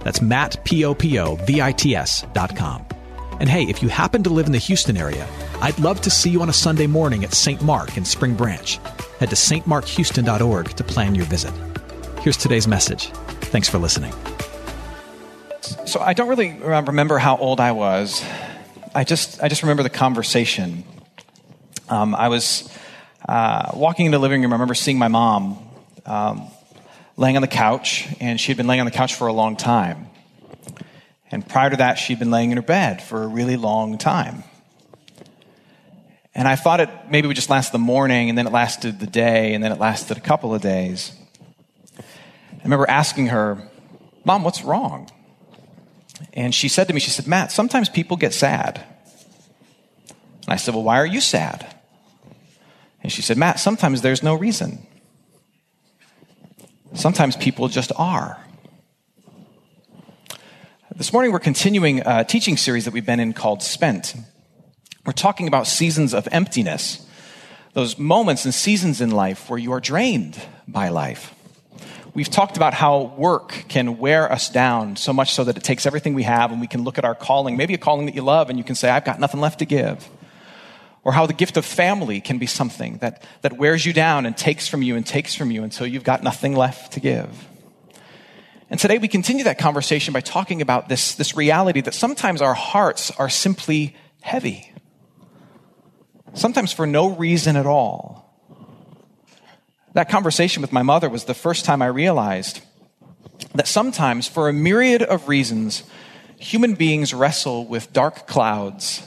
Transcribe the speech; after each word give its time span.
That's 0.00 0.22
Matt, 0.22 0.64
P-O-P-O-V-I-T-S 0.64 2.26
dot 2.32 2.56
com. 2.56 2.86
And 3.40 3.48
hey, 3.48 3.64
if 3.64 3.82
you 3.82 3.88
happen 3.88 4.22
to 4.24 4.30
live 4.30 4.46
in 4.46 4.52
the 4.52 4.58
Houston 4.58 4.96
area, 4.96 5.26
I'd 5.62 5.78
love 5.78 6.00
to 6.02 6.10
see 6.10 6.30
you 6.30 6.42
on 6.42 6.48
a 6.48 6.52
Sunday 6.52 6.86
morning 6.86 7.24
at 7.24 7.32
St. 7.32 7.62
Mark 7.62 7.96
in 7.96 8.04
Spring 8.04 8.34
Branch. 8.34 8.78
Head 9.18 9.30
to 9.30 9.36
stmarkhouston.org 9.36 10.68
to 10.76 10.84
plan 10.84 11.14
your 11.14 11.24
visit. 11.24 11.52
Here's 12.20 12.36
today's 12.36 12.68
message. 12.68 13.06
Thanks 13.50 13.68
for 13.68 13.78
listening. 13.78 14.12
So 15.86 16.00
I 16.00 16.12
don't 16.12 16.28
really 16.28 16.52
remember 16.52 17.18
how 17.18 17.36
old 17.36 17.60
I 17.60 17.72
was. 17.72 18.22
I 18.94 19.04
just 19.04 19.42
I 19.42 19.48
just 19.48 19.62
remember 19.62 19.82
the 19.82 19.90
conversation. 19.90 20.84
Um, 21.88 22.14
I 22.14 22.28
was 22.28 22.68
uh, 23.28 23.70
walking 23.74 24.06
into 24.06 24.18
the 24.18 24.22
living 24.22 24.42
room. 24.42 24.52
I 24.52 24.56
remember 24.56 24.74
seeing 24.74 24.98
my 24.98 25.08
mom 25.08 25.58
um, 26.06 26.48
laying 27.20 27.36
on 27.36 27.42
the 27.42 27.48
couch, 27.48 28.08
and 28.18 28.40
she 28.40 28.48
had 28.48 28.56
been 28.56 28.66
laying 28.66 28.80
on 28.80 28.86
the 28.86 28.90
couch 28.90 29.14
for 29.14 29.26
a 29.26 29.32
long 29.32 29.54
time. 29.54 30.08
And 31.30 31.46
prior 31.46 31.68
to 31.68 31.76
that, 31.76 31.96
she'd 31.98 32.18
been 32.18 32.30
laying 32.30 32.50
in 32.50 32.56
her 32.56 32.62
bed 32.62 33.02
for 33.02 33.22
a 33.22 33.26
really 33.26 33.58
long 33.58 33.98
time. 33.98 34.42
And 36.34 36.48
I 36.48 36.56
thought 36.56 36.80
it 36.80 36.88
maybe 37.10 37.28
would 37.28 37.36
just 37.36 37.50
last 37.50 37.72
the 37.72 37.78
morning, 37.78 38.30
and 38.30 38.38
then 38.38 38.46
it 38.46 38.52
lasted 38.52 39.00
the 39.00 39.06
day, 39.06 39.52
and 39.52 39.62
then 39.62 39.70
it 39.70 39.78
lasted 39.78 40.16
a 40.16 40.20
couple 40.20 40.54
of 40.54 40.62
days. 40.62 41.12
I 41.98 42.62
remember 42.64 42.88
asking 42.88 43.26
her, 43.26 43.68
Mom, 44.24 44.42
what's 44.42 44.62
wrong? 44.64 45.10
And 46.32 46.54
she 46.54 46.68
said 46.68 46.88
to 46.88 46.94
me, 46.94 47.00
She 47.00 47.10
said, 47.10 47.26
Matt, 47.26 47.52
sometimes 47.52 47.90
people 47.90 48.16
get 48.16 48.32
sad. 48.32 48.82
And 50.44 50.54
I 50.54 50.56
said, 50.56 50.74
Well, 50.74 50.84
why 50.84 50.96
are 50.96 51.06
you 51.06 51.20
sad? 51.20 51.76
And 53.02 53.12
she 53.12 53.20
said, 53.20 53.36
Matt, 53.36 53.60
sometimes 53.60 54.00
there's 54.00 54.22
no 54.22 54.34
reason. 54.34 54.86
Sometimes 56.94 57.36
people 57.36 57.68
just 57.68 57.92
are. 57.96 58.36
This 60.96 61.12
morning, 61.12 61.30
we're 61.30 61.38
continuing 61.38 62.02
a 62.04 62.24
teaching 62.24 62.56
series 62.56 62.84
that 62.84 62.92
we've 62.92 63.06
been 63.06 63.20
in 63.20 63.32
called 63.32 63.62
Spent. 63.62 64.16
We're 65.06 65.12
talking 65.12 65.46
about 65.46 65.68
seasons 65.68 66.12
of 66.12 66.26
emptiness, 66.32 67.06
those 67.74 67.96
moments 67.96 68.44
and 68.44 68.52
seasons 68.52 69.00
in 69.00 69.12
life 69.12 69.48
where 69.48 69.58
you 69.58 69.70
are 69.72 69.80
drained 69.80 70.42
by 70.66 70.88
life. 70.88 71.32
We've 72.12 72.28
talked 72.28 72.56
about 72.56 72.74
how 72.74 73.14
work 73.16 73.66
can 73.68 73.98
wear 73.98 74.30
us 74.30 74.50
down 74.50 74.96
so 74.96 75.12
much 75.12 75.32
so 75.32 75.44
that 75.44 75.56
it 75.56 75.62
takes 75.62 75.86
everything 75.86 76.14
we 76.14 76.24
have 76.24 76.50
and 76.50 76.60
we 76.60 76.66
can 76.66 76.82
look 76.82 76.98
at 76.98 77.04
our 77.04 77.14
calling, 77.14 77.56
maybe 77.56 77.72
a 77.72 77.78
calling 77.78 78.06
that 78.06 78.16
you 78.16 78.22
love, 78.22 78.50
and 78.50 78.58
you 78.58 78.64
can 78.64 78.74
say, 78.74 78.90
I've 78.90 79.04
got 79.04 79.20
nothing 79.20 79.40
left 79.40 79.60
to 79.60 79.64
give. 79.64 80.08
Or 81.02 81.12
how 81.12 81.26
the 81.26 81.32
gift 81.32 81.56
of 81.56 81.64
family 81.64 82.20
can 82.20 82.38
be 82.38 82.46
something 82.46 82.98
that, 82.98 83.24
that 83.40 83.54
wears 83.54 83.86
you 83.86 83.92
down 83.92 84.26
and 84.26 84.36
takes 84.36 84.68
from 84.68 84.82
you 84.82 84.96
and 84.96 85.06
takes 85.06 85.34
from 85.34 85.50
you 85.50 85.62
until 85.62 85.86
you've 85.86 86.04
got 86.04 86.22
nothing 86.22 86.54
left 86.54 86.92
to 86.92 87.00
give. 87.00 87.46
And 88.68 88.78
today 88.78 88.98
we 88.98 89.08
continue 89.08 89.44
that 89.44 89.58
conversation 89.58 90.12
by 90.12 90.20
talking 90.20 90.62
about 90.62 90.88
this, 90.88 91.14
this 91.14 91.34
reality 91.34 91.80
that 91.80 91.94
sometimes 91.94 92.42
our 92.42 92.54
hearts 92.54 93.10
are 93.12 93.28
simply 93.28 93.96
heavy. 94.20 94.72
Sometimes 96.34 96.72
for 96.72 96.86
no 96.86 97.16
reason 97.16 97.56
at 97.56 97.66
all. 97.66 98.20
That 99.94 100.08
conversation 100.08 100.60
with 100.60 100.72
my 100.72 100.82
mother 100.82 101.08
was 101.08 101.24
the 101.24 101.34
first 101.34 101.64
time 101.64 101.82
I 101.82 101.86
realized 101.86 102.60
that 103.54 103.66
sometimes, 103.66 104.28
for 104.28 104.48
a 104.48 104.52
myriad 104.52 105.02
of 105.02 105.28
reasons, 105.28 105.82
human 106.38 106.74
beings 106.74 107.12
wrestle 107.12 107.66
with 107.66 107.92
dark 107.92 108.28
clouds 108.28 109.02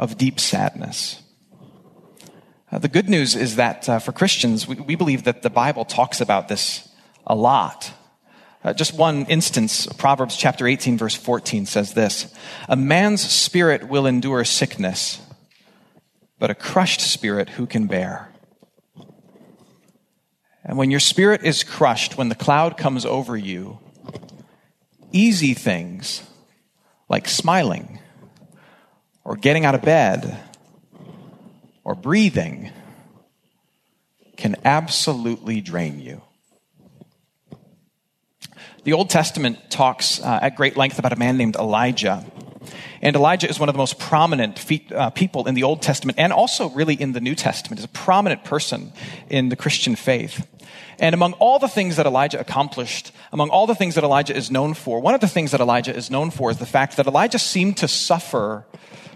of 0.00 0.16
deep 0.16 0.40
sadness. 0.40 1.22
Uh, 2.72 2.78
the 2.78 2.88
good 2.88 3.08
news 3.08 3.36
is 3.36 3.56
that 3.56 3.86
uh, 3.86 3.98
for 3.98 4.12
Christians, 4.12 4.66
we, 4.66 4.76
we, 4.76 4.94
believe 4.94 5.24
that 5.24 5.42
the 5.42 5.50
Bible 5.50 5.84
talks 5.84 6.22
about 6.22 6.48
this 6.48 6.88
a 7.26 7.34
lot. 7.34 7.92
Uh, 8.64 8.72
just 8.72 8.94
one 8.94 9.26
instance, 9.26 9.86
Proverbs 9.98 10.36
chapter 10.36 10.66
18, 10.66 10.96
verse 10.96 11.14
14 11.14 11.66
says 11.66 11.92
this 11.92 12.34
A 12.66 12.76
man's 12.76 13.20
spirit 13.20 13.88
will 13.88 14.06
endure 14.06 14.42
sickness, 14.44 15.20
but 16.38 16.50
a 16.50 16.54
crushed 16.54 17.02
spirit 17.02 17.50
who 17.50 17.66
can 17.66 17.86
bear? 17.86 18.32
And 20.64 20.78
when 20.78 20.90
your 20.90 21.00
spirit 21.00 21.44
is 21.44 21.62
crushed, 21.62 22.16
when 22.16 22.30
the 22.30 22.34
cloud 22.34 22.78
comes 22.78 23.04
over 23.04 23.36
you, 23.36 23.80
easy 25.12 25.52
things 25.52 26.22
like 27.08 27.28
smiling 27.28 27.98
or 29.24 29.36
getting 29.36 29.64
out 29.64 29.74
of 29.74 29.82
bed 29.82 30.38
or 31.84 31.94
breathing 31.94 32.70
can 34.36 34.56
absolutely 34.64 35.60
drain 35.60 36.00
you. 36.00 36.22
The 38.84 38.94
Old 38.94 39.10
Testament 39.10 39.58
talks 39.70 40.20
uh, 40.20 40.38
at 40.40 40.56
great 40.56 40.76
length 40.76 40.98
about 40.98 41.12
a 41.12 41.16
man 41.16 41.36
named 41.36 41.56
Elijah. 41.56 42.24
And 43.02 43.14
Elijah 43.14 43.48
is 43.48 43.58
one 43.58 43.68
of 43.68 43.74
the 43.74 43.78
most 43.78 43.98
prominent 43.98 44.58
fe- 44.58 44.86
uh, 44.94 45.10
people 45.10 45.46
in 45.46 45.54
the 45.54 45.64
Old 45.64 45.82
Testament 45.82 46.18
and 46.18 46.32
also 46.32 46.70
really 46.70 46.94
in 46.94 47.12
the 47.12 47.20
New 47.20 47.34
Testament. 47.34 47.78
He's 47.78 47.84
a 47.84 47.88
prominent 47.88 48.44
person 48.44 48.92
in 49.28 49.50
the 49.50 49.56
Christian 49.56 49.96
faith. 49.96 50.46
And 50.98 51.14
among 51.14 51.34
all 51.34 51.58
the 51.58 51.68
things 51.68 51.96
that 51.96 52.06
Elijah 52.06 52.38
accomplished, 52.40 53.12
among 53.32 53.50
all 53.50 53.66
the 53.66 53.74
things 53.74 53.94
that 53.94 54.04
Elijah 54.04 54.36
is 54.36 54.50
known 54.50 54.74
for, 54.74 55.00
one 55.00 55.14
of 55.14 55.20
the 55.20 55.28
things 55.28 55.50
that 55.50 55.60
Elijah 55.60 55.94
is 55.94 56.10
known 56.10 56.30
for 56.30 56.50
is 56.50 56.58
the 56.58 56.66
fact 56.66 56.96
that 56.96 57.06
Elijah 57.06 57.38
seemed 57.38 57.78
to 57.78 57.88
suffer 57.88 58.66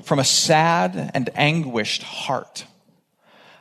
from 0.04 0.18
a 0.18 0.24
sad 0.24 1.10
and 1.14 1.30
anguished 1.34 2.02
heart. 2.02 2.66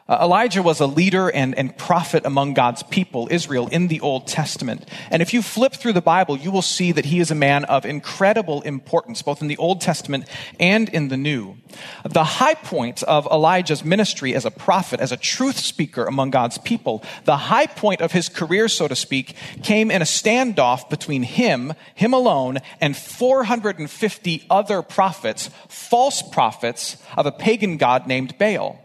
Uh, 0.06 0.19
Elijah 0.22 0.62
was 0.62 0.81
a 0.81 0.86
leader 0.86 1.30
and, 1.30 1.58
and 1.58 1.78
prophet 1.78 2.25
among 2.25 2.53
God's 2.53 2.84
people, 2.84 3.30
Israel, 3.31 3.69
in 3.69 3.88
the 3.88 4.02
Old 4.02 4.28
Testament. 4.28 4.86
And 5.09 5.22
if 5.22 5.34
you 5.34 5.41
flip 5.41 5.74
through 5.74 5.94
the 5.94 6.02
Bible, 6.02 6.36
you 6.36 6.52
will 6.52 6.62
see 6.62 6.91
that 6.91 7.06
he 7.06 7.22
is 7.22 7.31
a 7.31 7.36
man 7.36 7.64
of 7.66 7.86
incredible 7.86 8.62
importance, 8.64 9.22
both 9.22 9.41
in 9.41 9.47
the 9.47 9.56
Old 9.56 9.80
Testament 9.80 10.28
and 10.59 10.90
in 10.90 11.08
the 11.08 11.16
New. 11.16 11.56
The 12.03 12.25
high 12.25 12.56
point 12.56 13.02
of 13.03 13.25
Elijah's 13.28 13.86
ministry 13.86 14.36
as 14.36 14.44
a 14.44 14.52
prophet, 14.52 15.00
as 15.00 15.14
a 15.14 15.18
truth 15.18 15.58
speaker 15.58 16.03
among 16.03 16.31
God's 16.31 16.58
people, 16.58 17.02
the 17.24 17.38
high 17.38 17.68
point 17.68 18.02
of 18.02 18.12
his 18.12 18.28
career, 18.28 18.68
so 18.68 18.90
to 18.90 18.97
speak, 18.97 19.38
came 19.64 19.90
in 19.90 20.02
a 20.02 20.06
standoff 20.06 20.90
between 20.90 21.24
him, 21.24 21.74
him 21.96 22.14
alone, 22.14 22.58
and 22.81 22.97
450 22.97 24.47
other 24.50 24.81
prophets, 24.81 25.50
false 25.70 26.22
prophets 26.22 26.97
of 27.16 27.25
a 27.25 27.31
pagan 27.31 27.78
god 27.78 28.06
named 28.06 28.38
Baal. 28.38 28.83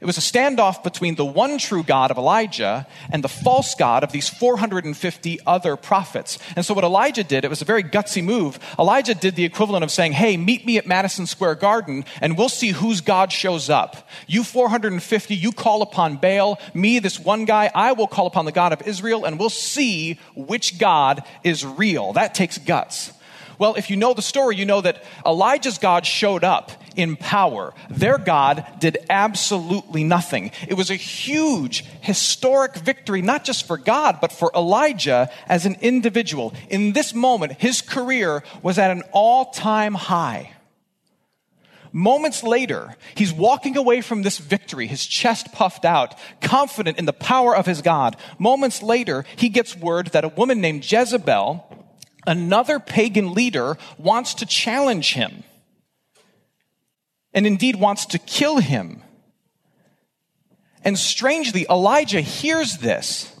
It 0.00 0.06
was 0.06 0.16
a 0.16 0.22
standoff 0.22 0.82
between 0.82 1.16
the 1.16 1.26
one 1.26 1.58
true 1.58 1.82
God 1.82 2.10
of 2.10 2.16
Elijah 2.16 2.86
and 3.10 3.22
the 3.22 3.28
false 3.28 3.74
God 3.74 4.02
of 4.02 4.12
these 4.12 4.30
450 4.30 5.40
other 5.46 5.76
prophets. 5.76 6.38
And 6.56 6.64
so 6.64 6.72
what 6.72 6.84
Elijah 6.84 7.22
did, 7.22 7.44
it 7.44 7.50
was 7.50 7.60
a 7.60 7.66
very 7.66 7.84
gutsy 7.84 8.24
move. 8.24 8.58
Elijah 8.78 9.14
did 9.14 9.36
the 9.36 9.44
equivalent 9.44 9.84
of 9.84 9.90
saying, 9.90 10.12
Hey, 10.12 10.38
meet 10.38 10.64
me 10.64 10.78
at 10.78 10.86
Madison 10.86 11.26
Square 11.26 11.56
Garden 11.56 12.06
and 12.22 12.38
we'll 12.38 12.48
see 12.48 12.70
whose 12.70 13.02
God 13.02 13.30
shows 13.30 13.68
up. 13.68 14.08
You 14.26 14.42
450, 14.42 15.34
you 15.34 15.52
call 15.52 15.82
upon 15.82 16.16
Baal. 16.16 16.58
Me, 16.72 16.98
this 16.98 17.20
one 17.20 17.44
guy, 17.44 17.70
I 17.74 17.92
will 17.92 18.08
call 18.08 18.26
upon 18.26 18.46
the 18.46 18.52
God 18.52 18.72
of 18.72 18.80
Israel 18.88 19.26
and 19.26 19.38
we'll 19.38 19.50
see 19.50 20.18
which 20.34 20.78
God 20.78 21.22
is 21.44 21.62
real. 21.62 22.14
That 22.14 22.34
takes 22.34 22.56
guts. 22.56 23.12
Well, 23.58 23.74
if 23.74 23.90
you 23.90 23.96
know 23.96 24.14
the 24.14 24.22
story, 24.22 24.56
you 24.56 24.64
know 24.64 24.80
that 24.80 25.04
Elijah's 25.26 25.76
God 25.76 26.06
showed 26.06 26.44
up 26.44 26.72
in 26.96 27.16
power. 27.16 27.74
Their 27.88 28.18
God 28.18 28.64
did 28.78 28.98
absolutely 29.08 30.04
nothing. 30.04 30.52
It 30.68 30.74
was 30.74 30.90
a 30.90 30.96
huge 30.96 31.84
historic 32.00 32.76
victory, 32.76 33.22
not 33.22 33.44
just 33.44 33.66
for 33.66 33.76
God, 33.76 34.18
but 34.20 34.32
for 34.32 34.50
Elijah 34.54 35.30
as 35.46 35.66
an 35.66 35.76
individual. 35.80 36.54
In 36.68 36.92
this 36.92 37.14
moment, 37.14 37.60
his 37.60 37.80
career 37.80 38.42
was 38.62 38.78
at 38.78 38.90
an 38.90 39.02
all 39.12 39.46
time 39.46 39.94
high. 39.94 40.52
Moments 41.92 42.42
later, 42.42 42.96
he's 43.16 43.32
walking 43.32 43.76
away 43.76 44.00
from 44.00 44.22
this 44.22 44.38
victory, 44.38 44.86
his 44.86 45.04
chest 45.04 45.52
puffed 45.52 45.84
out, 45.84 46.14
confident 46.40 46.98
in 46.98 47.04
the 47.04 47.12
power 47.12 47.56
of 47.56 47.66
his 47.66 47.82
God. 47.82 48.16
Moments 48.38 48.80
later, 48.82 49.24
he 49.36 49.48
gets 49.48 49.76
word 49.76 50.08
that 50.08 50.24
a 50.24 50.28
woman 50.28 50.60
named 50.60 50.90
Jezebel, 50.90 51.66
another 52.26 52.78
pagan 52.78 53.34
leader 53.34 53.76
wants 53.98 54.34
to 54.34 54.46
challenge 54.46 55.14
him 55.14 55.42
and 57.32 57.46
indeed 57.46 57.76
wants 57.76 58.06
to 58.06 58.18
kill 58.18 58.58
him. 58.58 59.02
And 60.82 60.98
strangely, 60.98 61.66
Elijah 61.68 62.20
hears 62.20 62.78
this 62.78 63.34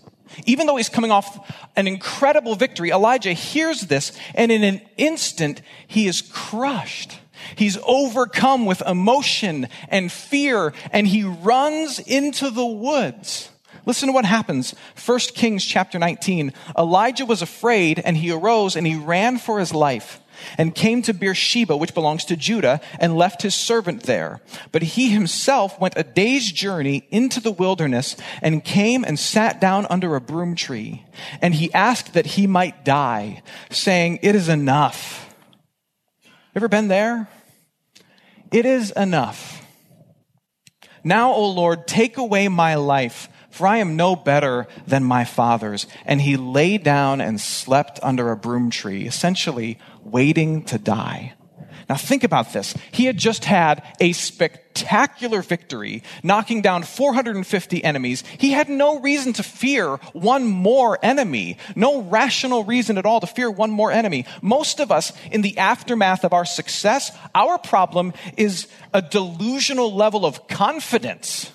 Even 0.46 0.66
though 0.66 0.76
he's 0.76 0.88
coming 0.88 1.10
off 1.10 1.50
an 1.76 1.86
incredible 1.86 2.54
victory, 2.54 2.90
Elijah 2.90 3.32
hears 3.32 3.82
this 3.82 4.12
and 4.34 4.52
in 4.52 4.62
an 4.62 4.80
instant 4.96 5.62
he 5.86 6.06
is 6.06 6.22
crushed. 6.22 7.18
He's 7.56 7.78
overcome 7.84 8.66
with 8.66 8.82
emotion 8.82 9.68
and 9.88 10.12
fear 10.12 10.74
and 10.92 11.06
he 11.06 11.24
runs 11.24 11.98
into 11.98 12.50
the 12.50 12.66
woods. 12.66 13.50
Listen 13.86 14.08
to 14.08 14.12
what 14.12 14.26
happens. 14.26 14.74
1 15.04 15.18
Kings 15.34 15.64
chapter 15.64 15.98
19. 15.98 16.52
Elijah 16.76 17.24
was 17.24 17.40
afraid 17.40 17.98
and 17.98 18.16
he 18.16 18.30
arose 18.30 18.76
and 18.76 18.86
he 18.86 18.96
ran 18.96 19.38
for 19.38 19.58
his 19.58 19.72
life 19.72 20.20
and 20.58 20.74
came 20.74 21.02
to 21.02 21.14
Beersheba, 21.14 21.76
which 21.76 21.94
belongs 21.94 22.24
to 22.26 22.36
Judah, 22.36 22.80
and 22.98 23.16
left 23.16 23.42
his 23.42 23.54
servant 23.54 24.04
there. 24.04 24.40
But 24.72 24.82
he 24.82 25.10
himself 25.10 25.80
went 25.80 25.94
a 25.96 26.02
day's 26.02 26.50
journey 26.50 27.06
into 27.10 27.40
the 27.40 27.52
wilderness 27.52 28.16
and 28.42 28.64
came 28.64 29.04
and 29.04 29.18
sat 29.18 29.60
down 29.60 29.86
under 29.90 30.16
a 30.16 30.20
broom 30.20 30.54
tree. 30.54 31.04
And 31.40 31.54
he 31.54 31.72
asked 31.72 32.14
that 32.14 32.26
he 32.26 32.46
might 32.46 32.84
die, 32.84 33.42
saying, 33.70 34.20
It 34.22 34.34
is 34.34 34.48
enough. 34.48 35.34
Ever 36.54 36.68
been 36.68 36.88
there? 36.88 37.28
It 38.50 38.66
is 38.66 38.90
enough. 38.90 39.64
Now, 41.04 41.32
O 41.32 41.50
Lord, 41.50 41.86
take 41.86 42.16
away 42.18 42.48
my 42.48 42.74
life 42.74 43.28
for 43.50 43.66
I 43.66 43.78
am 43.78 43.96
no 43.96 44.16
better 44.16 44.66
than 44.86 45.04
my 45.04 45.24
fathers. 45.24 45.86
And 46.04 46.20
he 46.20 46.36
lay 46.36 46.78
down 46.78 47.20
and 47.20 47.40
slept 47.40 48.00
under 48.02 48.30
a 48.30 48.36
broom 48.36 48.70
tree, 48.70 49.06
essentially 49.06 49.78
waiting 50.02 50.64
to 50.64 50.78
die. 50.78 51.34
Now 51.90 51.96
think 51.96 52.22
about 52.22 52.52
this. 52.52 52.72
He 52.92 53.06
had 53.06 53.18
just 53.18 53.44
had 53.44 53.82
a 53.98 54.12
spectacular 54.12 55.42
victory, 55.42 56.04
knocking 56.22 56.62
down 56.62 56.84
450 56.84 57.82
enemies. 57.82 58.22
He 58.38 58.52
had 58.52 58.68
no 58.68 59.00
reason 59.00 59.32
to 59.32 59.42
fear 59.42 59.96
one 60.12 60.46
more 60.46 61.00
enemy. 61.02 61.58
No 61.74 62.02
rational 62.02 62.62
reason 62.62 62.96
at 62.96 63.06
all 63.06 63.18
to 63.18 63.26
fear 63.26 63.50
one 63.50 63.72
more 63.72 63.90
enemy. 63.90 64.24
Most 64.40 64.78
of 64.78 64.92
us, 64.92 65.12
in 65.32 65.42
the 65.42 65.58
aftermath 65.58 66.22
of 66.22 66.32
our 66.32 66.44
success, 66.44 67.10
our 67.34 67.58
problem 67.58 68.12
is 68.36 68.68
a 68.94 69.02
delusional 69.02 69.92
level 69.92 70.24
of 70.24 70.46
confidence 70.46 71.50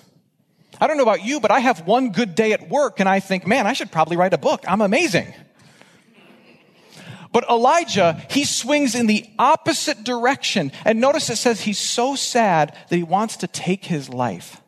I 0.80 0.86
don't 0.86 0.96
know 0.96 1.02
about 1.02 1.24
you, 1.24 1.40
but 1.40 1.50
I 1.50 1.60
have 1.60 1.86
one 1.86 2.10
good 2.10 2.34
day 2.34 2.52
at 2.52 2.68
work 2.68 3.00
and 3.00 3.08
I 3.08 3.20
think, 3.20 3.46
man, 3.46 3.66
I 3.66 3.72
should 3.72 3.90
probably 3.90 4.16
write 4.16 4.32
a 4.34 4.38
book. 4.38 4.64
I'm 4.68 4.80
amazing. 4.80 5.32
But 7.32 7.48
Elijah, 7.50 8.22
he 8.30 8.44
swings 8.44 8.94
in 8.94 9.06
the 9.06 9.26
opposite 9.38 10.04
direction. 10.04 10.72
And 10.84 11.00
notice 11.00 11.28
it 11.28 11.36
says 11.36 11.60
he's 11.60 11.78
so 11.78 12.14
sad 12.14 12.74
that 12.88 12.96
he 12.96 13.02
wants 13.02 13.36
to 13.38 13.46
take 13.46 13.84
his 13.84 14.08
life. 14.08 14.62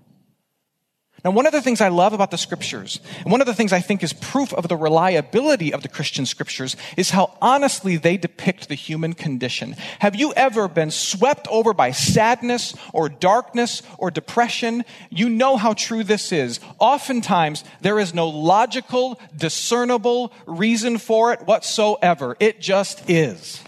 Now, 1.29 1.35
one 1.35 1.45
of 1.45 1.53
the 1.53 1.61
things 1.61 1.83
I 1.83 1.89
love 1.89 2.15
about 2.15 2.31
the 2.31 2.39
scriptures, 2.39 3.01
and 3.23 3.31
one 3.31 3.43
of 3.43 3.47
the 3.47 3.53
things 3.53 3.71
I 3.71 3.81
think 3.81 4.03
is 4.03 4.15
proof 4.15 4.55
of 4.55 4.67
the 4.67 4.79
reliability 4.79 5.75
of 5.75 5.83
the 5.83 5.89
Christian 5.91 6.25
scriptures, 6.25 6.75
is 6.97 7.11
how 7.11 7.37
honestly 7.43 7.99
they 7.99 8.17
depict 8.17 8.71
the 8.71 8.75
human 8.75 9.13
condition. 9.13 9.77
Have 9.99 10.17
you 10.17 10.33
ever 10.33 10.69
been 10.69 10.91
swept 10.91 11.47
over 11.49 11.75
by 11.75 11.91
sadness 11.91 12.75
or 12.95 13.11
darkness 13.11 13.83
or 13.99 14.11
depression? 14.11 14.87
You 15.11 15.29
know 15.29 15.59
how 15.59 15.75
true 15.75 16.03
this 16.03 16.33
is. 16.33 16.61
Oftentimes, 16.79 17.63
there 17.83 17.99
is 17.99 18.15
no 18.15 18.27
logical, 18.27 19.21
discernible 19.37 20.33
reason 20.47 20.97
for 20.97 21.35
it 21.35 21.43
whatsoever. 21.43 22.39
It 22.41 22.59
just 22.59 23.11
is. 23.11 23.63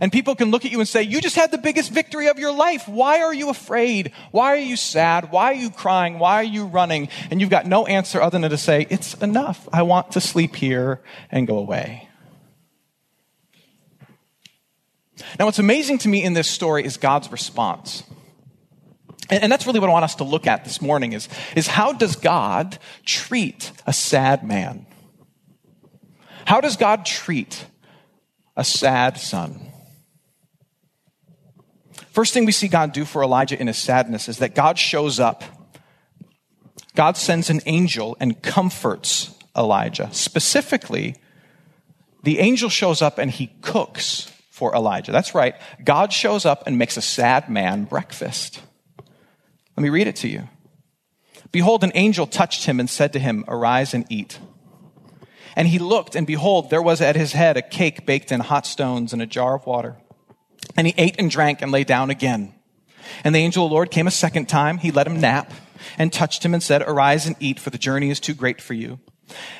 And 0.00 0.12
people 0.12 0.34
can 0.34 0.50
look 0.50 0.64
at 0.64 0.70
you 0.70 0.78
and 0.78 0.88
say, 0.88 1.02
You 1.02 1.20
just 1.20 1.36
had 1.36 1.50
the 1.50 1.58
biggest 1.58 1.90
victory 1.90 2.28
of 2.28 2.38
your 2.38 2.52
life. 2.52 2.86
Why 2.86 3.22
are 3.22 3.34
you 3.34 3.48
afraid? 3.48 4.12
Why 4.30 4.48
are 4.48 4.56
you 4.56 4.76
sad? 4.76 5.30
Why 5.30 5.52
are 5.52 5.54
you 5.54 5.70
crying? 5.70 6.18
Why 6.18 6.36
are 6.36 6.44
you 6.44 6.66
running? 6.66 7.08
And 7.30 7.40
you've 7.40 7.50
got 7.50 7.66
no 7.66 7.86
answer 7.86 8.20
other 8.20 8.38
than 8.38 8.50
to 8.50 8.58
say, 8.58 8.86
It's 8.90 9.14
enough. 9.14 9.68
I 9.72 9.82
want 9.82 10.12
to 10.12 10.20
sleep 10.20 10.56
here 10.56 11.00
and 11.30 11.46
go 11.46 11.58
away. 11.58 12.08
Now, 15.38 15.46
what's 15.46 15.58
amazing 15.58 15.98
to 15.98 16.08
me 16.08 16.22
in 16.22 16.34
this 16.34 16.48
story 16.48 16.84
is 16.84 16.96
God's 16.96 17.32
response. 17.32 18.02
And, 19.28 19.50
that's 19.50 19.66
really 19.66 19.80
what 19.80 19.90
I 19.90 19.92
want 19.92 20.04
us 20.04 20.14
to 20.16 20.24
look 20.24 20.46
at 20.46 20.64
this 20.64 20.80
morning 20.80 21.12
is, 21.12 21.28
is 21.56 21.66
how 21.66 21.92
does 21.92 22.14
God 22.16 22.78
treat 23.04 23.72
a 23.86 23.92
sad 23.92 24.44
man? 24.44 24.86
How 26.44 26.60
does 26.60 26.76
God 26.76 27.04
treat 27.04 27.66
a 28.56 28.62
sad 28.62 29.18
son? 29.18 29.65
First 32.16 32.32
thing 32.32 32.46
we 32.46 32.52
see 32.52 32.68
God 32.68 32.94
do 32.94 33.04
for 33.04 33.22
Elijah 33.22 33.60
in 33.60 33.66
his 33.66 33.76
sadness 33.76 34.26
is 34.26 34.38
that 34.38 34.54
God 34.54 34.78
shows 34.78 35.20
up. 35.20 35.44
God 36.94 37.18
sends 37.18 37.50
an 37.50 37.60
angel 37.66 38.16
and 38.18 38.40
comforts 38.40 39.34
Elijah. 39.54 40.08
Specifically, 40.12 41.16
the 42.22 42.38
angel 42.38 42.70
shows 42.70 43.02
up 43.02 43.18
and 43.18 43.30
he 43.30 43.48
cooks 43.60 44.32
for 44.48 44.74
Elijah. 44.74 45.12
That's 45.12 45.34
right. 45.34 45.56
God 45.84 46.10
shows 46.10 46.46
up 46.46 46.66
and 46.66 46.78
makes 46.78 46.96
a 46.96 47.02
sad 47.02 47.50
man 47.50 47.84
breakfast. 47.84 48.62
Let 49.76 49.82
me 49.82 49.90
read 49.90 50.06
it 50.06 50.16
to 50.16 50.28
you. 50.28 50.48
Behold, 51.52 51.84
an 51.84 51.92
angel 51.94 52.26
touched 52.26 52.64
him 52.64 52.80
and 52.80 52.88
said 52.88 53.12
to 53.12 53.18
him, 53.18 53.44
Arise 53.46 53.92
and 53.92 54.06
eat. 54.08 54.38
And 55.54 55.68
he 55.68 55.78
looked, 55.78 56.16
and 56.16 56.26
behold, 56.26 56.70
there 56.70 56.80
was 56.80 57.02
at 57.02 57.14
his 57.14 57.32
head 57.32 57.58
a 57.58 57.62
cake 57.62 58.06
baked 58.06 58.32
in 58.32 58.40
hot 58.40 58.66
stones 58.66 59.12
and 59.12 59.20
a 59.20 59.26
jar 59.26 59.56
of 59.56 59.66
water. 59.66 59.98
And 60.76 60.86
he 60.86 60.94
ate 60.96 61.16
and 61.18 61.30
drank 61.30 61.62
and 61.62 61.70
lay 61.70 61.84
down 61.84 62.10
again. 62.10 62.54
And 63.24 63.34
the 63.34 63.40
angel 63.40 63.64
of 63.64 63.70
the 63.70 63.74
Lord 63.74 63.90
came 63.90 64.06
a 64.06 64.12
second 64.12 64.48
time. 64.48 64.78
He 64.78 64.90
let 64.90 65.06
him 65.06 65.20
nap 65.20 65.52
and 65.98 66.12
touched 66.12 66.44
him 66.44 66.54
and 66.54 66.62
said, 66.62 66.82
Arise 66.82 67.26
and 67.26 67.36
eat, 67.40 67.60
for 67.60 67.70
the 67.70 67.78
journey 67.78 68.10
is 68.10 68.20
too 68.20 68.34
great 68.34 68.60
for 68.60 68.74
you. 68.74 68.98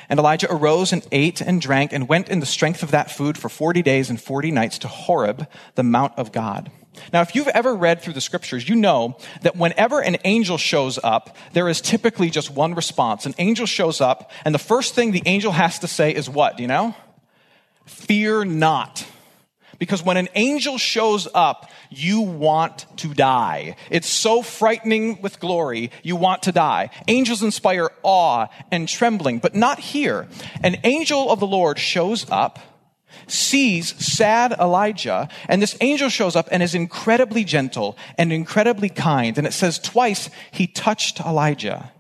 And 0.09 0.19
Elijah 0.19 0.53
arose 0.53 0.93
and 0.93 1.07
ate 1.11 1.41
and 1.41 1.61
drank 1.61 1.93
and 1.93 2.09
went 2.09 2.29
in 2.29 2.41
the 2.41 2.47
strength 2.47 2.83
of 2.83 2.93
that 2.93 3.11
food 3.11 3.37
for 3.37 3.49
40 3.49 3.83
days 3.83 4.11
and 4.11 4.21
40 4.21 4.51
nights 4.51 4.79
to 4.81 4.89
Horeb, 4.89 5.49
the 5.75 5.83
Mount 5.83 6.13
of 6.17 6.33
God. 6.33 6.71
Now, 7.13 7.21
if 7.21 7.35
you've 7.35 7.49
ever 7.49 7.75
read 7.75 8.01
through 8.01 8.15
the 8.15 8.21
scriptures, 8.21 8.69
you 8.69 8.75
know 8.75 9.19
that 9.43 9.57
whenever 9.57 10.01
an 10.01 10.17
angel 10.25 10.57
shows 10.57 10.99
up, 11.03 11.37
there 11.53 11.69
is 11.69 11.81
typically 11.81 12.31
just 12.31 12.51
one 12.51 12.75
response. 12.75 13.27
An 13.27 13.35
angel 13.39 13.67
shows 13.67 14.01
up, 14.01 14.31
and 14.45 14.55
the 14.55 14.59
first 14.59 14.95
thing 14.95 15.11
the 15.11 15.23
angel 15.27 15.53
has 15.53 15.79
to 15.81 15.89
say 15.89 16.15
is 16.15 16.29
what? 16.31 16.57
Do 16.57 16.63
you 16.63 16.69
know? 16.69 16.95
Fear 17.85 18.47
not. 18.47 19.07
Because 19.79 20.03
when 20.03 20.17
an 20.17 20.29
angel 20.35 20.79
shows 20.79 21.29
up, 21.35 21.71
you 21.91 22.21
want 22.21 22.87
to 22.99 23.13
die. 23.15 23.77
It's 23.91 24.09
so 24.09 24.43
frightening 24.43 25.21
with 25.21 25.41
glory, 25.41 25.91
you 26.03 26.17
want 26.17 26.45
to 26.45 26.53
die. 26.53 26.91
Angels 27.09 27.43
inspire 27.43 27.91
awe 28.03 28.47
and 28.71 28.89
trembling, 28.89 29.39
but 29.39 29.55
not 29.55 29.79
here. 29.79 30.29
An 30.63 30.77
angel 30.85 31.31
of 31.31 31.41
the 31.41 31.47
Lord 31.47 31.79
shows 31.79 32.27
up, 32.31 32.59
sees 33.27 33.95
sad 34.05 34.53
Elijah, 34.53 35.29
and 35.49 35.61
this 35.61 35.77
angel 35.81 36.09
shows 36.09 36.37
up 36.37 36.49
and 36.51 36.63
is 36.63 36.75
incredibly 36.75 37.45
gentle 37.45 37.97
and 38.19 38.33
incredibly 38.33 38.89
kind. 38.89 39.37
And 39.37 39.47
it 39.47 39.53
says 39.53 39.79
twice 39.79 40.31
he 40.51 40.67
touched 40.67 41.21
Elijah 41.21 41.93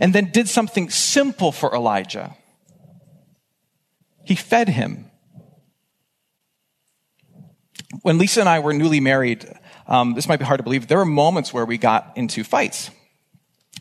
and 0.00 0.14
then 0.14 0.30
did 0.30 0.48
something 0.48 0.90
simple 0.90 1.52
for 1.52 1.74
Elijah. 1.74 2.36
He 4.24 4.34
fed 4.34 4.68
him 4.68 5.10
when 8.02 8.18
Lisa 8.18 8.40
and 8.40 8.48
I 8.48 8.60
were 8.60 8.72
newly 8.72 9.00
married, 9.00 9.46
um, 9.86 10.14
this 10.14 10.28
might 10.28 10.38
be 10.38 10.44
hard 10.44 10.58
to 10.58 10.64
believe, 10.64 10.86
there 10.86 10.98
were 10.98 11.04
moments 11.04 11.52
where 11.52 11.64
we 11.64 11.78
got 11.78 12.12
into 12.16 12.44
fights. 12.44 12.90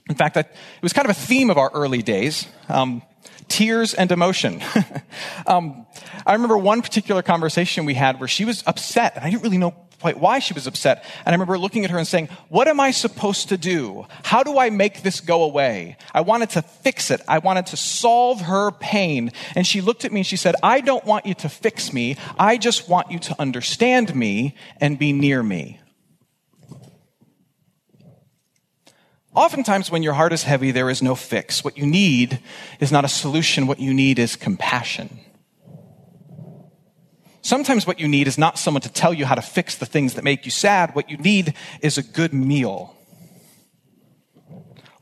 In 0.09 0.15
fact, 0.15 0.35
it 0.37 0.47
was 0.81 0.93
kind 0.93 1.09
of 1.09 1.11
a 1.15 1.19
theme 1.19 1.49
of 1.49 1.57
our 1.57 1.71
early 1.73 2.01
days. 2.01 2.47
Um, 2.67 3.01
tears 3.47 3.93
and 3.93 4.11
emotion. 4.11 4.61
um, 5.47 5.85
I 6.25 6.33
remember 6.33 6.57
one 6.57 6.81
particular 6.81 7.21
conversation 7.21 7.85
we 7.85 7.93
had 7.93 8.19
where 8.19 8.27
she 8.27 8.45
was 8.45 8.63
upset, 8.65 9.15
and 9.15 9.23
I 9.23 9.29
didn't 9.29 9.43
really 9.43 9.57
know 9.57 9.75
quite 10.03 10.19
why 10.19 10.39
she 10.39 10.53
was 10.53 10.67
upset. 10.67 11.05
And 11.19 11.29
I 11.29 11.31
remember 11.31 11.57
looking 11.57 11.85
at 11.85 11.91
her 11.91 11.97
and 11.97 12.05
saying, 12.05 12.27
What 12.49 12.67
am 12.67 12.81
I 12.81 12.91
supposed 12.91 13.47
to 13.49 13.57
do? 13.57 14.05
How 14.23 14.43
do 14.43 14.57
I 14.57 14.69
make 14.69 15.01
this 15.01 15.21
go 15.21 15.43
away? 15.43 15.95
I 16.13 16.19
wanted 16.19 16.49
to 16.51 16.61
fix 16.61 17.09
it. 17.09 17.21
I 17.25 17.37
wanted 17.37 17.67
to 17.67 17.77
solve 17.77 18.41
her 18.41 18.71
pain. 18.71 19.31
And 19.55 19.65
she 19.65 19.79
looked 19.79 20.03
at 20.03 20.11
me 20.11 20.19
and 20.19 20.27
she 20.27 20.35
said, 20.35 20.55
I 20.61 20.81
don't 20.81 21.05
want 21.05 21.25
you 21.25 21.35
to 21.35 21.47
fix 21.47 21.93
me. 21.93 22.17
I 22.37 22.57
just 22.57 22.89
want 22.89 23.11
you 23.11 23.19
to 23.19 23.35
understand 23.39 24.13
me 24.13 24.57
and 24.81 24.99
be 24.99 25.13
near 25.13 25.41
me. 25.41 25.79
Oftentimes, 29.33 29.89
when 29.89 30.03
your 30.03 30.13
heart 30.13 30.33
is 30.33 30.43
heavy, 30.43 30.71
there 30.71 30.89
is 30.89 31.01
no 31.01 31.15
fix. 31.15 31.63
What 31.63 31.77
you 31.77 31.85
need 31.85 32.41
is 32.81 32.91
not 32.91 33.05
a 33.05 33.07
solution. 33.07 33.67
What 33.67 33.79
you 33.79 33.93
need 33.93 34.19
is 34.19 34.35
compassion. 34.35 35.21
Sometimes 37.43 37.85
what 37.85 37.99
you 37.99 38.07
need 38.07 38.27
is 38.27 38.37
not 38.37 38.57
someone 38.57 38.81
to 38.81 38.91
tell 38.91 39.13
you 39.13 39.25
how 39.25 39.35
to 39.35 39.41
fix 39.41 39.75
the 39.75 39.85
things 39.85 40.13
that 40.13 40.23
make 40.23 40.45
you 40.45 40.51
sad. 40.51 40.95
What 40.95 41.09
you 41.09 41.17
need 41.17 41.53
is 41.81 41.97
a 41.97 42.03
good 42.03 42.33
meal. 42.33 42.95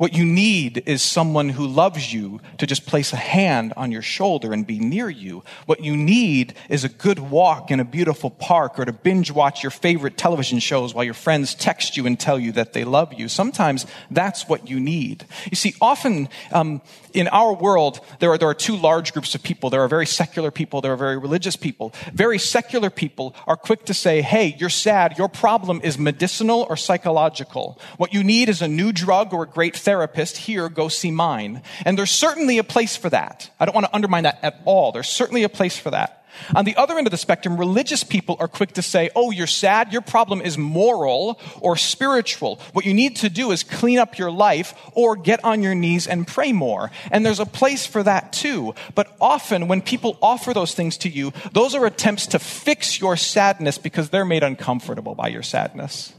What 0.02 0.16
you 0.16 0.26
need 0.26 0.82
is 0.88 1.04
someone 1.04 1.50
who 1.50 1.68
loves 1.68 2.12
you 2.12 2.42
to 2.58 2.66
just 2.66 2.88
place 2.88 3.14
a 3.14 3.18
hand 3.18 3.72
on 3.78 3.92
your 3.92 4.02
shoulder 4.02 4.52
and 4.52 4.66
be 4.66 4.80
near 4.80 5.12
you. 5.12 5.44
What 5.68 5.82
you 5.82 5.96
need 5.96 6.56
is 6.70 6.84
a 6.84 6.90
good 6.90 7.20
walk 7.20 7.70
in 7.70 7.80
a 7.80 7.86
beautiful 7.86 8.32
park 8.32 8.80
or 8.80 8.86
to 8.86 8.94
binge 8.94 9.30
watch 9.30 9.62
your 9.62 9.70
favorite 9.70 10.18
television 10.18 10.58
shows 10.58 10.96
while 10.96 11.04
your 11.04 11.14
friends 11.14 11.54
text 11.54 11.98
you 11.98 12.08
and 12.08 12.20
tell 12.20 12.40
you 12.40 12.52
that 12.54 12.74
they 12.74 12.84
love 12.84 13.14
you. 13.14 13.30
Sometimes 13.30 13.86
that's 14.10 14.50
what 14.50 14.68
you 14.68 14.80
need. 14.80 15.28
You 15.52 15.56
see, 15.56 15.76
often 15.80 16.30
um, 16.52 16.82
in 17.14 17.28
our 17.28 17.54
world, 17.54 18.00
there 18.18 18.32
are, 18.32 18.40
there 18.40 18.50
are 18.50 18.56
two 18.56 18.78
large 18.78 19.14
groups 19.14 19.36
of 19.36 19.44
people. 19.44 19.70
There 19.70 19.84
are 19.84 19.88
very 19.88 20.08
secular 20.08 20.50
people, 20.50 20.82
there 20.82 20.94
are 20.94 20.98
very 20.98 21.20
religious 21.20 21.56
people. 21.56 21.94
Very 22.12 22.40
secular 22.40 22.90
people 22.90 23.36
are 23.46 23.56
quick 23.56 23.86
to 23.86 23.94
say, 23.94 24.24
hey, 24.24 24.56
you're 24.58 24.70
sad, 24.70 25.20
your 25.20 25.30
problem 25.30 25.80
is 25.84 26.00
medicinal 26.00 26.66
or 26.68 26.76
psychological. 26.76 27.80
What 27.98 28.16
you 28.16 28.24
need 28.24 28.50
is 28.50 28.64
a 28.64 28.68
new 28.68 28.92
drug 28.92 29.32
or 29.32 29.44
a 29.44 29.48
great 29.48 29.76
therapy 29.76 29.91
therapist, 29.92 30.38
here, 30.38 30.70
go 30.70 30.88
see 30.88 31.12
mine. 31.12 31.62
And 31.84 31.98
there's 31.98 32.12
certainly 32.12 32.60
a 32.60 32.64
place 32.64 32.96
for 32.96 33.10
that. 33.10 33.50
I 33.60 33.66
don't 33.66 33.76
want 33.76 33.88
to 33.88 33.94
undermine 33.94 34.24
that 34.24 34.40
at 34.42 34.62
all. 34.64 34.94
There's 34.94 35.10
certainly 35.10 35.44
a 35.44 35.50
place 35.50 35.78
for 35.78 35.92
that. 35.92 36.24
On 36.56 36.64
the 36.64 36.78
other 36.78 36.98
end 36.98 37.08
of 37.08 37.12
the 37.12 37.18
spectrum, 37.18 37.58
religious 37.58 38.06
people 38.06 38.38
are 38.40 38.48
quick 38.48 38.72
to 38.76 38.82
say, 38.82 39.10
oh, 39.18 39.32
you're 39.32 39.48
sad, 39.48 39.92
your 39.92 40.02
problem 40.02 40.40
is 40.40 40.58
moral 40.58 41.42
or 41.60 41.76
spiritual. 41.76 42.62
What 42.72 42.86
you 42.86 42.94
need 42.94 43.18
to 43.18 43.30
do 43.30 43.52
is 43.52 43.64
clean 43.64 44.00
up 44.00 44.18
your 44.18 44.32
life 44.32 44.74
or 44.94 45.18
get 45.18 45.44
on 45.44 45.62
your 45.62 45.76
knees 45.76 46.08
and 46.08 46.26
pray 46.26 46.54
more. 46.54 46.90
And 47.12 47.26
there's 47.26 47.42
a 47.42 47.46
place 47.46 47.86
for 47.86 48.02
that 48.04 48.32
too. 48.32 48.74
But 48.96 49.14
often 49.20 49.68
when 49.68 49.82
people 49.82 50.18
offer 50.22 50.54
those 50.54 50.74
things 50.74 50.98
to 51.00 51.10
you, 51.10 51.34
those 51.52 51.76
are 51.76 51.86
attempts 51.86 52.28
to 52.28 52.40
fix 52.40 52.98
your 53.02 53.18
sadness 53.18 53.78
because 53.78 54.10
they're 54.10 54.24
made 54.24 54.44
uncomfortable 54.44 55.16
by 55.16 55.28
your 55.28 55.44
sadness. 55.44 56.14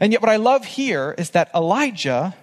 And 0.00 0.12
yet, 0.12 0.22
what 0.22 0.30
I 0.30 0.36
love 0.36 0.64
here 0.64 1.14
is 1.18 1.30
that 1.30 1.50
Elijah 1.54 2.34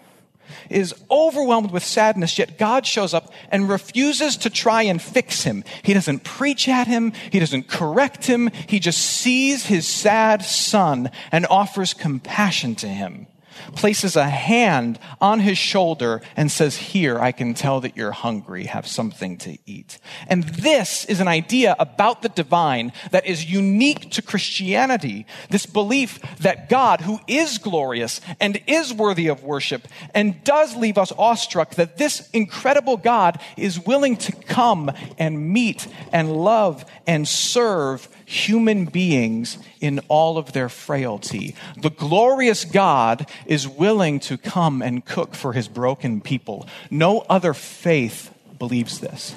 is 0.70 0.94
overwhelmed 1.10 1.72
with 1.72 1.84
sadness, 1.84 2.38
yet 2.38 2.58
God 2.58 2.86
shows 2.86 3.14
up 3.14 3.32
and 3.50 3.70
refuses 3.70 4.38
to 4.38 4.50
try 4.50 4.84
and 4.84 5.02
fix 5.02 5.44
him. 5.44 5.64
He 5.84 5.94
doesn't 5.94 6.24
preach 6.24 6.68
at 6.68 6.88
him, 6.88 7.14
he 7.32 7.40
doesn't 7.40 7.68
correct 7.68 8.26
him, 8.26 8.50
he 8.68 8.80
just 8.80 9.00
sees 9.00 9.66
his 9.66 9.88
sad 9.88 10.44
son 10.44 11.10
and 11.32 11.46
offers 11.48 11.94
compassion 11.94 12.76
to 12.76 12.88
him 12.88 13.28
places 13.76 14.16
a 14.16 14.28
hand 14.28 15.00
on 15.22 15.40
his 15.40 15.58
shoulder 15.58 16.22
and 16.36 16.52
says, 16.52 16.76
Here, 16.76 17.20
I 17.20 17.32
can 17.32 17.54
tell 17.54 17.82
that 17.82 17.96
you're 17.96 18.12
hungry. 18.12 18.66
Have 18.66 18.88
something 18.88 19.38
to 19.40 19.58
eat. 19.66 19.98
And 20.28 20.44
this 20.44 21.06
is 21.06 21.20
an 21.20 21.28
idea 21.28 21.76
about 21.80 22.22
the 22.22 22.30
divine 22.30 22.92
that 23.12 23.26
is 23.26 23.52
unique 23.52 24.12
to 24.12 24.22
Christianity. 24.22 25.26
This 25.50 25.66
belief 25.66 26.20
that 26.40 26.70
God, 26.70 27.02
who 27.02 27.20
is 27.28 27.58
glorious 27.58 28.22
and 28.40 28.62
is 28.68 28.94
worthy 28.94 29.28
of 29.28 29.44
worship 29.44 29.88
and 30.14 30.44
does 30.44 30.76
leave 30.76 30.98
us 30.98 31.12
awestruck, 31.18 31.76
that 31.76 31.98
this 31.98 32.30
incredible 32.32 32.98
God 32.98 33.40
is 33.58 33.80
willing 33.80 34.18
to 34.18 34.32
come 34.32 34.92
and 35.18 35.50
meet 35.50 35.88
and 36.12 36.36
love 36.36 36.86
and 37.08 37.28
serve 37.28 38.08
human 38.26 38.86
beings 38.86 39.58
in 39.86 40.00
all 40.08 40.40
of 40.40 40.52
their 40.54 40.68
frailty. 40.68 41.56
The 41.78 41.92
glorious 41.92 42.66
God 42.66 43.30
is 43.46 43.68
willing 43.68 44.20
to 44.22 44.38
come 44.38 44.82
and 44.82 45.06
cook 45.06 45.36
for 45.36 45.54
his 45.54 45.68
broken 45.68 46.22
people. 46.22 46.68
No 46.90 47.20
other 47.30 47.54
faith 47.54 48.34
believes 48.58 49.00
this. 49.00 49.36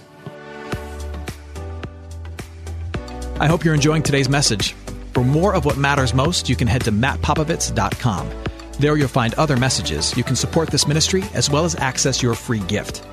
I 3.39 3.47
hope 3.47 3.63
you're 3.63 3.75
enjoying 3.75 4.03
today's 4.03 4.31
message. 4.31 4.73
For 5.13 5.23
more 5.23 5.55
of 5.55 5.67
what 5.67 5.77
matters 5.77 6.15
most, 6.15 6.49
you 6.49 6.57
can 6.57 6.67
head 6.67 6.83
to 6.85 6.93
mattpopovits.com. 6.93 8.31
There 8.79 8.97
you'll 8.97 9.09
find 9.09 9.35
other 9.35 9.57
messages. 9.57 10.17
You 10.17 10.25
can 10.25 10.35
support 10.35 10.71
this 10.71 10.89
ministry 10.89 11.25
as 11.35 11.51
well 11.51 11.65
as 11.65 11.77
access 11.77 12.23
your 12.23 12.35
free 12.35 12.61
gift. 12.61 13.05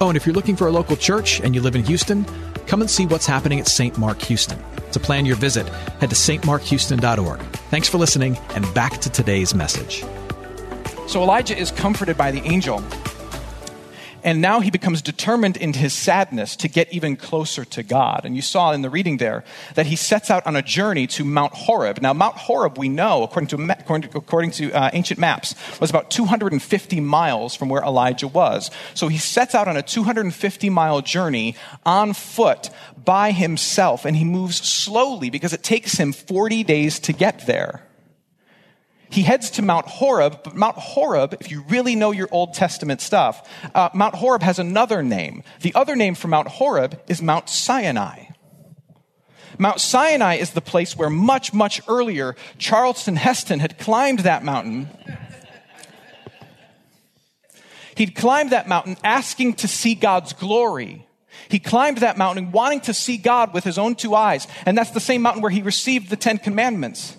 Oh, 0.00 0.08
and 0.08 0.16
if 0.16 0.26
you're 0.26 0.34
looking 0.34 0.56
for 0.56 0.66
a 0.66 0.72
local 0.72 0.96
church 0.96 1.40
and 1.40 1.54
you 1.54 1.62
live 1.62 1.76
in 1.76 1.84
Houston, 1.84 2.26
come 2.66 2.82
and 2.82 2.90
see 2.90 3.06
what's 3.06 3.26
happening 3.26 3.58
at 3.58 3.68
St. 3.68 3.96
Mark 3.96 4.20
Houston. 4.22 4.58
To 4.94 5.00
plan 5.00 5.26
your 5.26 5.34
visit, 5.34 5.68
head 5.98 6.10
to 6.10 6.16
stmarkhouston.org. 6.16 7.40
Thanks 7.68 7.88
for 7.88 7.98
listening, 7.98 8.38
and 8.54 8.72
back 8.74 9.00
to 9.00 9.10
today's 9.10 9.52
message. 9.52 10.04
So 11.08 11.20
Elijah 11.20 11.58
is 11.58 11.72
comforted 11.72 12.16
by 12.16 12.30
the 12.30 12.40
angel 12.42 12.78
and 14.24 14.40
now 14.40 14.60
he 14.60 14.70
becomes 14.70 15.02
determined 15.02 15.58
in 15.58 15.74
his 15.74 15.92
sadness 15.92 16.56
to 16.56 16.68
get 16.68 16.92
even 16.92 17.14
closer 17.14 17.64
to 17.66 17.82
God. 17.82 18.22
And 18.24 18.34
you 18.34 18.42
saw 18.42 18.72
in 18.72 18.80
the 18.80 18.88
reading 18.88 19.18
there 19.18 19.44
that 19.74 19.86
he 19.86 19.96
sets 19.96 20.30
out 20.30 20.46
on 20.46 20.56
a 20.56 20.62
journey 20.62 21.06
to 21.08 21.24
Mount 21.24 21.52
Horeb. 21.52 22.00
Now, 22.00 22.14
Mount 22.14 22.36
Horeb, 22.36 22.78
we 22.78 22.88
know, 22.88 23.22
according 23.22 23.48
to, 23.48 23.72
according 23.78 24.10
to, 24.10 24.18
according 24.18 24.50
to 24.52 24.72
uh, 24.72 24.90
ancient 24.94 25.20
maps, 25.20 25.54
was 25.78 25.90
about 25.90 26.10
250 26.10 27.00
miles 27.00 27.54
from 27.54 27.68
where 27.68 27.82
Elijah 27.82 28.26
was. 28.26 28.70
So 28.94 29.08
he 29.08 29.18
sets 29.18 29.54
out 29.54 29.68
on 29.68 29.76
a 29.76 29.82
250 29.82 30.70
mile 30.70 31.02
journey 31.02 31.54
on 31.84 32.14
foot 32.14 32.70
by 33.04 33.30
himself, 33.30 34.06
and 34.06 34.16
he 34.16 34.24
moves 34.24 34.56
slowly 34.56 35.28
because 35.28 35.52
it 35.52 35.62
takes 35.62 35.98
him 35.98 36.12
40 36.12 36.64
days 36.64 36.98
to 37.00 37.12
get 37.12 37.46
there 37.46 37.82
he 39.14 39.22
heads 39.22 39.48
to 39.50 39.62
Mount 39.62 39.86
Horeb, 39.86 40.40
but 40.42 40.56
Mount 40.56 40.76
Horeb, 40.76 41.36
if 41.38 41.48
you 41.48 41.64
really 41.68 41.94
know 41.94 42.10
your 42.10 42.26
Old 42.32 42.52
Testament 42.52 43.00
stuff, 43.00 43.48
uh, 43.72 43.88
Mount 43.94 44.16
Horeb 44.16 44.42
has 44.42 44.58
another 44.58 45.04
name. 45.04 45.44
The 45.60 45.72
other 45.76 45.94
name 45.94 46.16
for 46.16 46.26
Mount 46.26 46.48
Horeb 46.48 47.00
is 47.06 47.22
Mount 47.22 47.48
Sinai. 47.48 48.24
Mount 49.56 49.80
Sinai 49.80 50.34
is 50.34 50.50
the 50.50 50.60
place 50.60 50.96
where 50.96 51.08
much, 51.08 51.54
much 51.54 51.80
earlier 51.86 52.34
Charlton 52.58 53.14
Heston 53.14 53.60
had 53.60 53.78
climbed 53.78 54.20
that 54.20 54.42
mountain. 54.42 54.88
He'd 57.96 58.16
climbed 58.16 58.50
that 58.50 58.66
mountain 58.66 58.96
asking 59.04 59.54
to 59.54 59.68
see 59.68 59.94
God's 59.94 60.32
glory. 60.32 61.06
He 61.48 61.60
climbed 61.60 61.98
that 61.98 62.18
mountain 62.18 62.50
wanting 62.50 62.80
to 62.80 62.94
see 62.94 63.16
God 63.16 63.54
with 63.54 63.62
his 63.62 63.78
own 63.78 63.94
two 63.94 64.16
eyes. 64.16 64.48
And 64.66 64.76
that's 64.76 64.90
the 64.90 64.98
same 64.98 65.22
mountain 65.22 65.40
where 65.40 65.52
he 65.52 65.62
received 65.62 66.10
the 66.10 66.16
Ten 66.16 66.38
Commandments. 66.38 67.16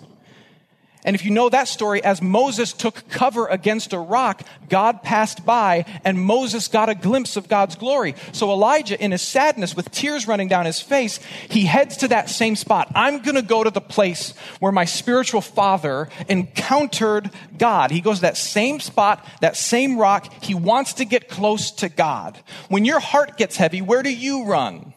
And 1.06 1.14
if 1.14 1.24
you 1.24 1.30
know 1.30 1.48
that 1.48 1.68
story, 1.68 2.02
as 2.02 2.20
Moses 2.20 2.72
took 2.72 3.08
cover 3.08 3.46
against 3.46 3.92
a 3.92 3.98
rock, 3.98 4.42
God 4.68 5.04
passed 5.04 5.46
by 5.46 5.84
and 6.04 6.20
Moses 6.20 6.66
got 6.66 6.88
a 6.88 6.96
glimpse 6.96 7.36
of 7.36 7.48
God's 7.48 7.76
glory. 7.76 8.16
So 8.32 8.50
Elijah, 8.50 9.00
in 9.00 9.12
his 9.12 9.22
sadness, 9.22 9.76
with 9.76 9.92
tears 9.92 10.26
running 10.26 10.48
down 10.48 10.66
his 10.66 10.80
face, 10.80 11.20
he 11.48 11.64
heads 11.64 11.98
to 11.98 12.08
that 12.08 12.28
same 12.28 12.56
spot. 12.56 12.90
I'm 12.96 13.22
going 13.22 13.36
to 13.36 13.42
go 13.42 13.62
to 13.62 13.70
the 13.70 13.80
place 13.80 14.34
where 14.58 14.72
my 14.72 14.84
spiritual 14.84 15.40
father 15.40 16.08
encountered 16.28 17.30
God. 17.56 17.92
He 17.92 18.00
goes 18.00 18.16
to 18.16 18.22
that 18.22 18.36
same 18.36 18.80
spot, 18.80 19.24
that 19.40 19.56
same 19.56 19.98
rock. 19.98 20.32
He 20.42 20.54
wants 20.54 20.94
to 20.94 21.04
get 21.04 21.28
close 21.28 21.70
to 21.72 21.88
God. 21.88 22.36
When 22.68 22.84
your 22.84 22.98
heart 22.98 23.36
gets 23.36 23.56
heavy, 23.56 23.80
where 23.80 24.02
do 24.02 24.12
you 24.12 24.44
run? 24.46 24.92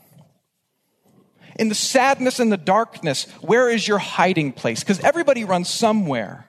In 1.60 1.70
the 1.70 1.76
sadness 1.76 2.40
and 2.40 2.52
the 2.52 2.58
darkness, 2.58 3.26
where 3.42 3.70
is 3.70 3.88
your 3.88 4.00
hiding 4.00 4.54
place? 4.54 4.80
Because 4.80 5.00
everybody 5.02 5.44
runs 5.44 5.70
somewhere. 5.70 6.46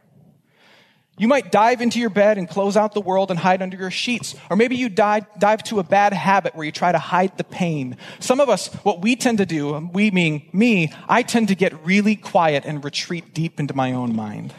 You 1.19 1.29
might 1.29 1.53
dive 1.53 1.83
into 1.83 1.99
your 1.99 2.09
bed 2.09 2.39
and 2.39 2.49
close 2.49 2.79
out 2.79 2.95
the 2.95 3.01
world 3.01 3.31
and 3.31 3.39
hide 3.39 3.61
under 3.61 3.77
your 3.77 3.91
sheets. 3.91 4.37
Or 4.49 4.57
maybe 4.57 4.77
you 4.77 4.89
dive, 4.89 5.27
dive 5.39 5.63
to 5.65 5.81
a 5.81 5.83
bad 5.83 6.15
habit 6.15 6.55
where 6.55 6.65
you 6.65 6.73
try 6.73 6.93
to 6.93 6.99
hide 6.99 7.37
the 7.37 7.45
pain. 7.45 7.99
Some 8.21 8.41
of 8.41 8.49
us, 8.49 8.69
what 8.85 9.03
we 9.03 9.17
tend 9.17 9.37
to 9.39 9.45
do, 9.45 9.91
we 9.93 10.11
mean 10.11 10.49
me, 10.53 10.95
I 11.09 11.23
tend 11.23 11.49
to 11.49 11.55
get 11.55 11.85
really 11.85 12.17
quiet 12.17 12.65
and 12.65 12.83
retreat 12.83 13.35
deep 13.35 13.61
into 13.61 13.75
my 13.75 13.93
own 13.93 14.17
mind. 14.17 14.55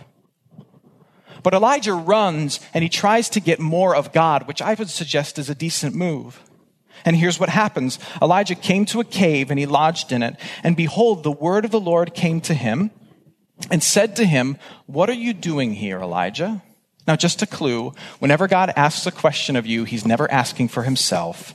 But 1.41 1.55
Elijah 1.55 1.93
runs 1.93 2.59
and 2.73 2.83
he 2.83 2.89
tries 2.89 3.29
to 3.29 3.39
get 3.39 3.59
more 3.59 3.95
of 3.95 4.11
God, 4.11 4.47
which 4.47 4.61
I 4.61 4.75
would 4.75 4.89
suggest 4.89 5.39
is 5.39 5.49
a 5.49 5.55
decent 5.55 5.95
move. 5.95 6.43
And 7.05 7.15
here's 7.15 7.39
what 7.39 7.49
happens. 7.49 7.99
Elijah 8.21 8.55
came 8.55 8.85
to 8.85 8.99
a 8.99 9.05
cave 9.05 9.49
and 9.49 9.59
he 9.59 9.65
lodged 9.65 10.11
in 10.11 10.23
it. 10.23 10.35
And 10.63 10.75
behold, 10.75 11.23
the 11.23 11.31
word 11.31 11.65
of 11.65 11.71
the 11.71 11.79
Lord 11.79 12.13
came 12.13 12.41
to 12.41 12.53
him 12.53 12.91
and 13.69 13.83
said 13.83 14.15
to 14.15 14.25
him, 14.25 14.57
What 14.85 15.09
are 15.09 15.13
you 15.13 15.33
doing 15.33 15.73
here, 15.73 15.99
Elijah? 15.99 16.61
Now, 17.07 17.15
just 17.15 17.41
a 17.41 17.47
clue 17.47 17.93
whenever 18.19 18.47
God 18.47 18.71
asks 18.75 19.05
a 19.05 19.11
question 19.11 19.55
of 19.55 19.65
you, 19.65 19.83
he's 19.83 20.05
never 20.05 20.31
asking 20.31 20.69
for 20.69 20.83
himself, 20.83 21.53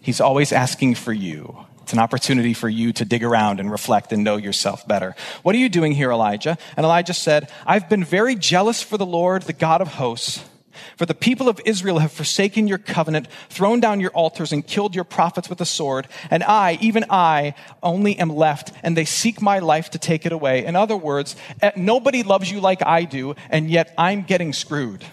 he's 0.00 0.20
always 0.20 0.52
asking 0.52 0.94
for 0.96 1.12
you. 1.12 1.66
It's 1.82 1.92
an 1.92 1.98
opportunity 1.98 2.54
for 2.54 2.68
you 2.68 2.92
to 2.92 3.04
dig 3.04 3.24
around 3.24 3.58
and 3.58 3.70
reflect 3.70 4.12
and 4.12 4.22
know 4.22 4.36
yourself 4.36 4.86
better. 4.86 5.16
What 5.42 5.54
are 5.56 5.58
you 5.58 5.68
doing 5.68 5.92
here, 5.92 6.12
Elijah? 6.12 6.56
And 6.76 6.84
Elijah 6.84 7.12
said, 7.12 7.50
I've 7.66 7.88
been 7.88 8.04
very 8.04 8.36
jealous 8.36 8.82
for 8.82 8.96
the 8.96 9.04
Lord, 9.04 9.42
the 9.42 9.52
God 9.52 9.80
of 9.80 9.88
hosts. 9.88 10.44
For 10.96 11.06
the 11.06 11.14
people 11.14 11.48
of 11.48 11.60
Israel 11.64 11.98
have 11.98 12.12
forsaken 12.12 12.68
your 12.68 12.78
covenant, 12.78 13.28
thrown 13.48 13.80
down 13.80 14.00
your 14.00 14.10
altars, 14.10 14.52
and 14.52 14.66
killed 14.66 14.94
your 14.94 15.04
prophets 15.04 15.48
with 15.48 15.60
a 15.60 15.66
sword. 15.66 16.08
And 16.30 16.42
I, 16.42 16.78
even 16.80 17.04
I, 17.10 17.54
only 17.82 18.18
am 18.18 18.28
left, 18.28 18.72
and 18.82 18.96
they 18.96 19.04
seek 19.04 19.40
my 19.42 19.58
life 19.58 19.90
to 19.90 19.98
take 19.98 20.26
it 20.26 20.32
away. 20.32 20.64
In 20.64 20.76
other 20.76 20.96
words, 20.96 21.36
eh, 21.60 21.72
nobody 21.76 22.22
loves 22.22 22.50
you 22.50 22.60
like 22.60 22.84
I 22.84 23.04
do, 23.04 23.34
and 23.50 23.70
yet 23.70 23.94
I'm 23.96 24.22
getting 24.22 24.52
screwed. 24.52 25.04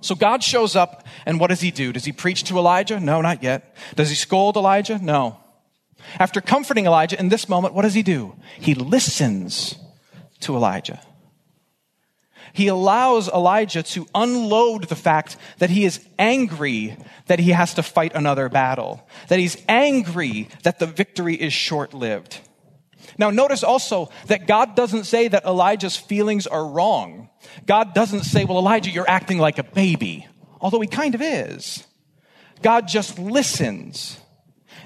So 0.00 0.14
God 0.14 0.44
shows 0.44 0.76
up, 0.76 1.06
and 1.26 1.40
what 1.40 1.48
does 1.48 1.60
he 1.60 1.70
do? 1.70 1.92
Does 1.92 2.04
he 2.04 2.12
preach 2.12 2.44
to 2.44 2.58
Elijah? 2.58 3.00
No, 3.00 3.20
not 3.20 3.42
yet. 3.42 3.76
Does 3.96 4.10
he 4.10 4.14
scold 4.14 4.56
Elijah? 4.56 4.98
No. 4.98 5.38
After 6.18 6.40
comforting 6.40 6.86
Elijah 6.86 7.18
in 7.18 7.28
this 7.28 7.48
moment, 7.48 7.74
what 7.74 7.82
does 7.82 7.94
he 7.94 8.02
do? 8.02 8.36
He 8.60 8.74
listens 8.74 9.76
to 10.40 10.54
Elijah. 10.54 11.00
He 12.52 12.68
allows 12.68 13.28
Elijah 13.28 13.82
to 13.82 14.06
unload 14.14 14.88
the 14.88 14.96
fact 14.96 15.36
that 15.58 15.70
he 15.70 15.84
is 15.84 16.04
angry 16.18 16.96
that 17.26 17.38
he 17.38 17.50
has 17.50 17.74
to 17.74 17.82
fight 17.82 18.14
another 18.14 18.48
battle, 18.48 19.06
that 19.28 19.38
he's 19.38 19.56
angry 19.68 20.48
that 20.62 20.78
the 20.78 20.86
victory 20.86 21.34
is 21.34 21.52
short 21.52 21.94
lived. 21.94 22.40
Now, 23.16 23.30
notice 23.30 23.64
also 23.64 24.10
that 24.26 24.46
God 24.46 24.76
doesn't 24.76 25.04
say 25.04 25.28
that 25.28 25.44
Elijah's 25.44 25.96
feelings 25.96 26.46
are 26.46 26.66
wrong. 26.66 27.30
God 27.66 27.94
doesn't 27.94 28.24
say, 28.24 28.44
well, 28.44 28.58
Elijah, 28.58 28.90
you're 28.90 29.08
acting 29.08 29.38
like 29.38 29.58
a 29.58 29.64
baby, 29.64 30.26
although 30.60 30.80
he 30.80 30.86
kind 30.86 31.14
of 31.14 31.22
is. 31.22 31.84
God 32.62 32.88
just 32.88 33.18
listens. 33.18 34.18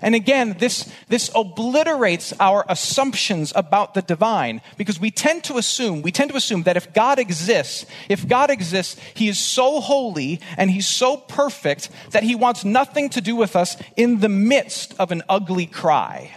And 0.01 0.15
again, 0.15 0.57
this, 0.59 0.93
this 1.09 1.31
obliterates 1.35 2.33
our 2.41 2.65
assumptions 2.69 3.53
about 3.55 3.95
the 3.95 4.03
divine 4.03 4.61
because 4.77 4.99
we 4.99 5.11
tend 5.11 5.45
to 5.45 5.59
assume, 5.59 6.03
we 6.03 6.13
tend 6.13 6.31
to 6.31 6.37
assume 6.37 6.63
that 6.65 6.77
if 6.77 6.93
God 6.93 7.19
exists, 7.19 7.87
if 8.09 8.27
God 8.27 8.51
exists, 8.51 9.01
he 9.15 9.29
is 9.29 9.39
so 9.39 9.81
holy 9.81 10.41
and 10.57 10.71
he's 10.71 10.89
so 10.89 11.17
perfect 11.17 11.91
that 12.11 12.23
he 12.23 12.35
wants 12.35 12.65
nothing 12.65 13.11
to 13.11 13.21
do 13.21 13.37
with 13.37 13.55
us 13.57 13.77
in 13.97 14.21
the 14.21 14.29
midst 14.29 14.95
of 14.99 15.13
an 15.13 15.23
ugly 15.29 15.67
cry 15.67 16.31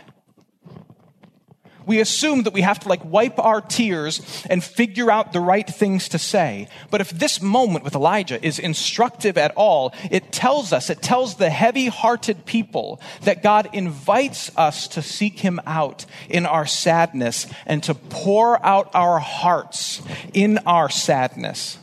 we 1.85 1.99
assume 1.99 2.43
that 2.43 2.53
we 2.53 2.61
have 2.61 2.79
to 2.79 2.89
like 2.89 3.03
wipe 3.03 3.39
our 3.39 3.61
tears 3.61 4.45
and 4.49 4.63
figure 4.63 5.11
out 5.11 5.33
the 5.33 5.39
right 5.39 5.67
things 5.67 6.09
to 6.09 6.19
say. 6.19 6.67
But 6.89 7.01
if 7.01 7.09
this 7.09 7.41
moment 7.41 7.83
with 7.83 7.95
Elijah 7.95 8.43
is 8.45 8.59
instructive 8.59 9.37
at 9.37 9.53
all, 9.55 9.93
it 10.09 10.31
tells 10.31 10.73
us, 10.73 10.89
it 10.89 11.01
tells 11.01 11.35
the 11.35 11.49
heavy 11.49 11.87
hearted 11.87 12.45
people 12.45 13.01
that 13.21 13.43
God 13.43 13.69
invites 13.73 14.51
us 14.57 14.87
to 14.89 15.01
seek 15.01 15.39
him 15.39 15.59
out 15.65 16.05
in 16.29 16.45
our 16.45 16.65
sadness 16.65 17.47
and 17.65 17.83
to 17.83 17.93
pour 17.93 18.63
out 18.65 18.89
our 18.93 19.19
hearts 19.19 20.01
in 20.33 20.57
our 20.59 20.89
sadness. 20.89 21.77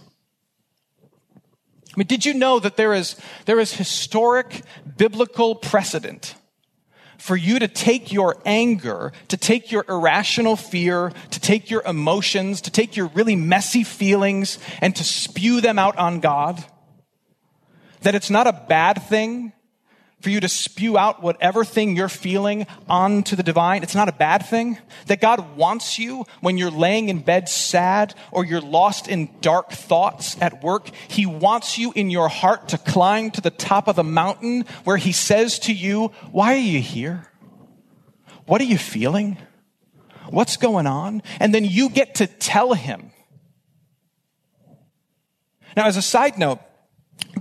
I 1.94 1.98
mean, 1.98 2.06
did 2.06 2.24
you 2.24 2.32
know 2.32 2.58
that 2.58 2.76
there 2.76 2.94
is, 2.94 3.16
there 3.44 3.60
is 3.60 3.74
historic 3.74 4.62
biblical 4.96 5.54
precedent 5.54 6.34
for 7.22 7.36
you 7.36 7.60
to 7.60 7.68
take 7.68 8.12
your 8.12 8.36
anger, 8.44 9.12
to 9.28 9.36
take 9.36 9.70
your 9.70 9.84
irrational 9.88 10.56
fear, 10.56 11.12
to 11.30 11.38
take 11.38 11.70
your 11.70 11.80
emotions, 11.82 12.60
to 12.62 12.70
take 12.72 12.96
your 12.96 13.06
really 13.14 13.36
messy 13.36 13.84
feelings 13.84 14.58
and 14.80 14.96
to 14.96 15.04
spew 15.04 15.60
them 15.60 15.78
out 15.78 15.96
on 15.98 16.18
God? 16.18 16.64
That 18.00 18.16
it's 18.16 18.28
not 18.28 18.48
a 18.48 18.64
bad 18.68 19.04
thing 19.04 19.52
for 20.22 20.30
you 20.30 20.38
to 20.40 20.48
spew 20.48 20.96
out 20.96 21.20
whatever 21.20 21.64
thing 21.64 21.96
you're 21.96 22.08
feeling 22.08 22.66
onto 22.88 23.34
the 23.34 23.42
divine. 23.42 23.82
It's 23.82 23.94
not 23.94 24.08
a 24.08 24.12
bad 24.12 24.46
thing. 24.46 24.78
That 25.06 25.20
God 25.20 25.56
wants 25.56 25.98
you 25.98 26.24
when 26.40 26.56
you're 26.56 26.70
laying 26.70 27.08
in 27.08 27.18
bed 27.18 27.48
sad 27.48 28.14
or 28.30 28.44
you're 28.44 28.60
lost 28.60 29.08
in 29.08 29.30
dark 29.40 29.72
thoughts 29.72 30.40
at 30.40 30.62
work. 30.62 30.90
He 31.08 31.26
wants 31.26 31.76
you 31.76 31.92
in 31.96 32.08
your 32.08 32.28
heart 32.28 32.68
to 32.68 32.78
climb 32.78 33.32
to 33.32 33.40
the 33.40 33.50
top 33.50 33.88
of 33.88 33.96
the 33.96 34.04
mountain 34.04 34.64
where 34.84 34.96
He 34.96 35.12
says 35.12 35.58
to 35.60 35.72
you, 35.72 36.12
Why 36.30 36.54
are 36.54 36.56
you 36.56 36.80
here? 36.80 37.26
What 38.46 38.60
are 38.60 38.64
you 38.64 38.78
feeling? 38.78 39.38
What's 40.30 40.56
going 40.56 40.86
on? 40.86 41.22
And 41.40 41.52
then 41.52 41.64
you 41.64 41.88
get 41.88 42.14
to 42.16 42.28
tell 42.28 42.74
Him. 42.74 43.10
Now, 45.76 45.86
as 45.86 45.96
a 45.96 46.02
side 46.02 46.38
note, 46.38 46.60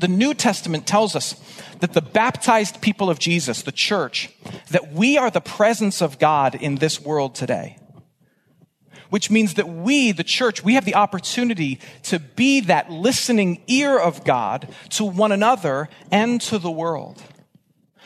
the 0.01 0.07
New 0.07 0.33
Testament 0.33 0.85
tells 0.85 1.15
us 1.15 1.35
that 1.79 1.93
the 1.93 2.01
baptized 2.01 2.81
people 2.81 3.09
of 3.09 3.19
Jesus, 3.19 3.61
the 3.61 3.71
church, 3.71 4.29
that 4.71 4.91
we 4.91 5.17
are 5.17 5.29
the 5.29 5.39
presence 5.39 6.01
of 6.01 6.19
God 6.19 6.55
in 6.55 6.75
this 6.75 6.99
world 6.99 7.35
today. 7.35 7.77
Which 9.09 9.29
means 9.29 9.55
that 9.55 9.67
we, 9.67 10.11
the 10.11 10.23
church, 10.23 10.63
we 10.63 10.73
have 10.75 10.85
the 10.85 10.95
opportunity 10.95 11.79
to 12.03 12.17
be 12.17 12.61
that 12.61 12.89
listening 12.89 13.61
ear 13.67 13.97
of 13.97 14.23
God 14.23 14.73
to 14.91 15.05
one 15.05 15.31
another 15.31 15.89
and 16.11 16.41
to 16.41 16.57
the 16.57 16.71
world. 16.71 17.21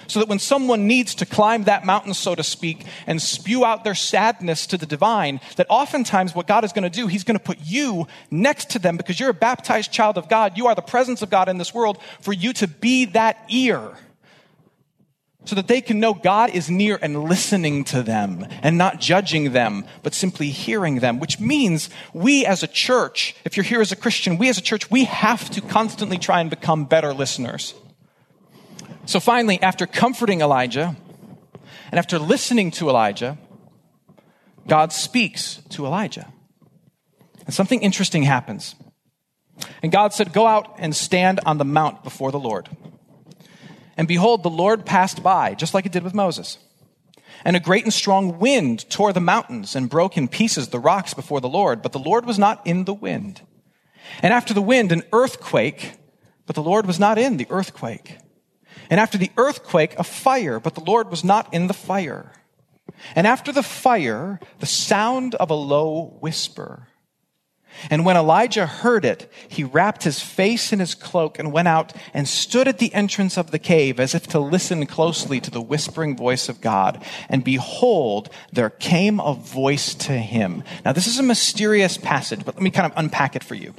So 0.07 0.19
that 0.19 0.29
when 0.29 0.39
someone 0.39 0.87
needs 0.87 1.15
to 1.15 1.25
climb 1.25 1.63
that 1.63 1.85
mountain, 1.85 2.13
so 2.13 2.35
to 2.35 2.43
speak, 2.43 2.85
and 3.07 3.21
spew 3.21 3.65
out 3.65 3.83
their 3.83 3.95
sadness 3.95 4.67
to 4.67 4.77
the 4.77 4.85
divine, 4.85 5.41
that 5.55 5.67
oftentimes 5.69 6.35
what 6.35 6.47
God 6.47 6.63
is 6.63 6.73
going 6.73 6.83
to 6.83 6.89
do, 6.89 7.07
He's 7.07 7.23
going 7.23 7.37
to 7.37 7.43
put 7.43 7.59
you 7.63 8.07
next 8.29 8.69
to 8.71 8.79
them 8.79 8.97
because 8.97 9.19
you're 9.19 9.29
a 9.29 9.33
baptized 9.33 9.91
child 9.91 10.17
of 10.17 10.29
God. 10.29 10.57
You 10.57 10.67
are 10.67 10.75
the 10.75 10.81
presence 10.81 11.21
of 11.21 11.29
God 11.29 11.49
in 11.49 11.57
this 11.57 11.73
world 11.73 11.97
for 12.21 12.33
you 12.33 12.53
to 12.53 12.67
be 12.67 13.05
that 13.05 13.37
ear 13.49 13.97
so 15.45 15.55
that 15.55 15.67
they 15.67 15.81
can 15.81 15.99
know 15.99 16.13
God 16.13 16.49
is 16.49 16.69
near 16.69 16.97
and 17.01 17.23
listening 17.23 17.83
to 17.85 18.03
them 18.03 18.45
and 18.61 18.77
not 18.77 18.99
judging 18.99 19.53
them, 19.53 19.85
but 20.03 20.13
simply 20.13 20.49
hearing 20.49 20.99
them, 20.99 21.19
which 21.19 21.39
means 21.39 21.89
we 22.13 22.45
as 22.45 22.63
a 22.63 22.67
church, 22.67 23.35
if 23.45 23.55
you're 23.55 23.63
here 23.63 23.81
as 23.81 23.91
a 23.91 23.95
Christian, 23.95 24.37
we 24.37 24.49
as 24.49 24.57
a 24.57 24.61
church, 24.61 24.89
we 24.89 25.05
have 25.05 25.49
to 25.51 25.61
constantly 25.61 26.17
try 26.17 26.41
and 26.41 26.49
become 26.49 26.85
better 26.85 27.13
listeners. 27.13 27.73
So 29.05 29.19
finally, 29.19 29.61
after 29.61 29.85
comforting 29.85 30.41
Elijah 30.41 30.95
and 31.91 31.99
after 31.99 32.17
listening 32.17 32.71
to 32.71 32.89
Elijah, 32.89 33.37
God 34.67 34.91
speaks 34.91 35.61
to 35.69 35.85
Elijah. 35.85 36.31
And 37.45 37.53
something 37.53 37.81
interesting 37.81 38.23
happens. 38.23 38.75
And 39.83 39.91
God 39.91 40.13
said, 40.13 40.33
Go 40.33 40.47
out 40.47 40.75
and 40.79 40.95
stand 40.95 41.39
on 41.45 41.57
the 41.57 41.65
mount 41.65 42.03
before 42.03 42.31
the 42.31 42.39
Lord. 42.39 42.69
And 43.95 44.07
behold, 44.07 44.43
the 44.43 44.49
Lord 44.49 44.85
passed 44.85 45.23
by, 45.23 45.53
just 45.53 45.73
like 45.73 45.85
it 45.85 45.91
did 45.91 46.03
with 46.03 46.13
Moses. 46.13 46.57
And 47.45 47.55
a 47.55 47.59
great 47.59 47.83
and 47.83 47.93
strong 47.93 48.39
wind 48.39 48.89
tore 48.89 49.13
the 49.13 49.19
mountains 49.21 49.75
and 49.75 49.89
broke 49.89 50.17
in 50.17 50.27
pieces 50.27 50.69
the 50.69 50.79
rocks 50.79 51.13
before 51.13 51.39
the 51.39 51.49
Lord, 51.49 51.81
but 51.81 51.91
the 51.91 51.99
Lord 51.99 52.25
was 52.25 52.39
not 52.39 52.65
in 52.65 52.85
the 52.85 52.93
wind. 52.93 53.41
And 54.21 54.33
after 54.33 54.53
the 54.53 54.61
wind, 54.61 54.91
an 54.91 55.03
earthquake, 55.13 55.93
but 56.45 56.55
the 56.55 56.63
Lord 56.63 56.87
was 56.87 56.99
not 56.99 57.17
in 57.17 57.37
the 57.37 57.47
earthquake. 57.49 58.17
And 58.89 58.99
after 58.99 59.17
the 59.17 59.31
earthquake, 59.37 59.97
a 59.97 60.03
fire, 60.03 60.59
but 60.59 60.75
the 60.75 60.83
Lord 60.83 61.09
was 61.09 61.23
not 61.23 61.53
in 61.53 61.67
the 61.67 61.73
fire. 61.73 62.31
And 63.15 63.27
after 63.27 63.51
the 63.51 63.63
fire, 63.63 64.39
the 64.59 64.65
sound 64.65 65.35
of 65.35 65.49
a 65.49 65.55
low 65.55 66.17
whisper. 66.19 66.87
And 67.89 68.05
when 68.05 68.15
Elijah 68.15 68.65
heard 68.65 69.05
it, 69.05 69.31
he 69.49 69.63
wrapped 69.63 70.03
his 70.03 70.21
face 70.21 70.71
in 70.71 70.79
his 70.79 70.95
cloak 70.95 71.37
and 71.37 71.51
went 71.51 71.67
out 71.67 71.93
and 72.13 72.27
stood 72.27 72.67
at 72.67 72.77
the 72.77 72.93
entrance 72.93 73.37
of 73.37 73.51
the 73.51 73.59
cave 73.59 73.99
as 73.99 74.15
if 74.15 74.27
to 74.27 74.39
listen 74.39 74.85
closely 74.85 75.41
to 75.41 75.51
the 75.51 75.61
whispering 75.61 76.15
voice 76.15 76.47
of 76.47 76.61
God. 76.61 77.03
And 77.27 77.43
behold, 77.43 78.29
there 78.51 78.69
came 78.69 79.19
a 79.19 79.33
voice 79.33 79.93
to 79.95 80.13
him. 80.13 80.63
Now, 80.85 80.93
this 80.93 81.07
is 81.07 81.19
a 81.19 81.23
mysterious 81.23 81.97
passage, 81.97 82.45
but 82.45 82.55
let 82.55 82.63
me 82.63 82.71
kind 82.71 82.89
of 82.89 82.97
unpack 82.97 83.35
it 83.35 83.43
for 83.43 83.55
you. 83.55 83.73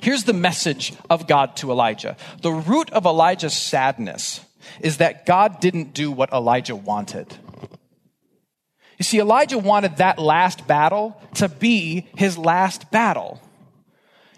Here's 0.00 0.24
the 0.24 0.32
message 0.32 0.92
of 1.08 1.26
God 1.26 1.56
to 1.56 1.70
Elijah. 1.70 2.16
The 2.42 2.52
root 2.52 2.90
of 2.90 3.06
Elijah's 3.06 3.54
sadness 3.54 4.40
is 4.80 4.98
that 4.98 5.26
God 5.26 5.60
didn't 5.60 5.94
do 5.94 6.10
what 6.10 6.32
Elijah 6.32 6.76
wanted. 6.76 7.36
You 8.98 9.04
see, 9.04 9.18
Elijah 9.18 9.58
wanted 9.58 9.96
that 9.96 10.18
last 10.18 10.66
battle 10.66 11.20
to 11.34 11.48
be 11.48 12.06
his 12.16 12.38
last 12.38 12.90
battle. 12.90 13.40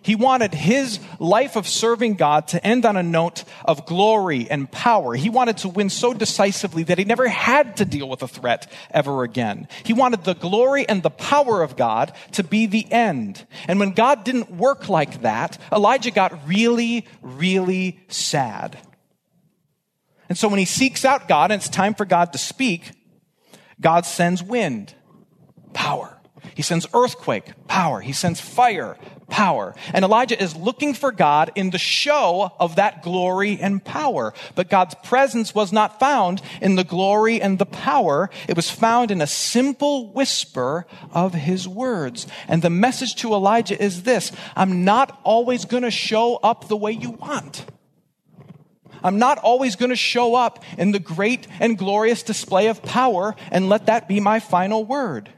He 0.07 0.14
wanted 0.14 0.55
his 0.55 1.01
life 1.19 1.57
of 1.57 1.66
serving 1.66 2.14
God 2.14 2.47
to 2.49 2.64
end 2.64 2.87
on 2.87 2.97
a 2.97 3.03
note 3.03 3.42
of 3.64 3.87
glory 3.87 4.49
and 4.49 4.71
power. 4.71 5.14
He 5.14 5.29
wanted 5.29 5.57
to 5.59 5.69
win 5.69 5.90
so 5.90 6.14
decisively 6.14 6.85
that 6.85 6.99
he 6.99 7.05
never 7.05 7.27
had 7.27 7.79
to 7.79 7.85
deal 7.85 8.09
with 8.09 8.23
a 8.23 8.29
threat 8.29 8.71
ever 8.92 9.25
again. 9.25 9.66
He 9.83 9.92
wanted 9.92 10.23
the 10.23 10.37
glory 10.37 10.88
and 10.88 11.03
the 11.03 11.11
power 11.11 11.61
of 11.61 11.77
God 11.77 12.12
to 12.33 12.45
be 12.45 12.66
the 12.66 12.87
end. 12.92 13.45
And 13.66 13.81
when 13.81 13.95
God 13.95 14.23
didn't 14.23 14.53
work 14.53 14.88
like 14.88 15.23
that, 15.23 15.59
Elijah 15.73 16.12
got 16.12 16.47
really, 16.47 17.05
really 17.21 17.99
sad. 18.07 18.79
And 20.29 20.38
so 20.38 20.47
when 20.47 20.61
he 20.61 20.66
seeks 20.66 21.05
out 21.05 21.27
God 21.27 21.51
and 21.51 21.61
it's 21.61 21.69
time 21.69 21.95
for 21.95 22.05
God 22.05 22.33
to 22.33 22.38
speak, 22.38 22.92
God 23.81 24.07
sends 24.07 24.40
wind, 24.40 24.95
power. 25.73 26.15
He 26.57 26.62
sends 26.62 26.87
earthquake, 26.95 27.53
power. 27.69 28.01
He 28.01 28.14
sends 28.14 28.40
fire, 28.40 28.97
power. 29.29 29.75
And 29.92 30.07
Elijah 30.07 30.42
is 30.42 30.57
looking 30.57 30.95
for 30.95 31.12
God 31.12 31.53
in 31.55 31.69
the 31.69 31.77
show 31.77 32.51
of 32.59 32.77
that 32.77 33.03
glory 33.03 33.59
and 33.61 33.85
power. 33.85 34.33
But 34.55 34.71
God's 34.71 34.95
presence 35.05 35.55
was 35.55 35.71
not 35.71 36.01
found 36.01 36.40
in 36.62 36.77
the 36.77 36.83
glory 36.83 37.42
and 37.42 37.59
the 37.59 37.66
power. 37.66 38.31
It 38.49 38.57
was 38.57 38.71
found 38.71 39.11
in 39.11 39.21
a 39.21 39.27
simple 39.27 40.11
whisper 40.14 40.87
of 41.12 41.35
his 41.35 41.69
words. 41.69 42.27
And 42.49 42.62
the 42.62 42.71
message 42.71 43.16
to 43.16 43.35
Elijah 43.35 43.79
is 43.79 44.05
this 44.05 44.33
I'm 44.57 44.83
not 44.83 45.21
always 45.25 45.66
going 45.66 45.83
to 45.83 45.90
show 45.90 46.37
up 46.37 46.69
the 46.69 46.77
way 46.79 46.92
you 46.92 47.11
want. 47.11 47.66
I'm 49.05 49.19
not 49.19 49.37
always 49.37 49.77
going 49.77 49.90
to 49.90 49.97
show 49.97 50.35
up 50.35 50.64
in 50.79 50.92
the 50.92 50.99
great 50.99 51.47
and 51.61 51.77
glorious 51.77 52.23
display 52.23 52.69
of 52.69 52.83
power 52.83 53.37
and 53.51 53.69
let 53.69 53.87
that 53.87 54.09
be 54.09 54.21
my 54.21 54.40
final 54.40 54.87
word. 54.87 55.29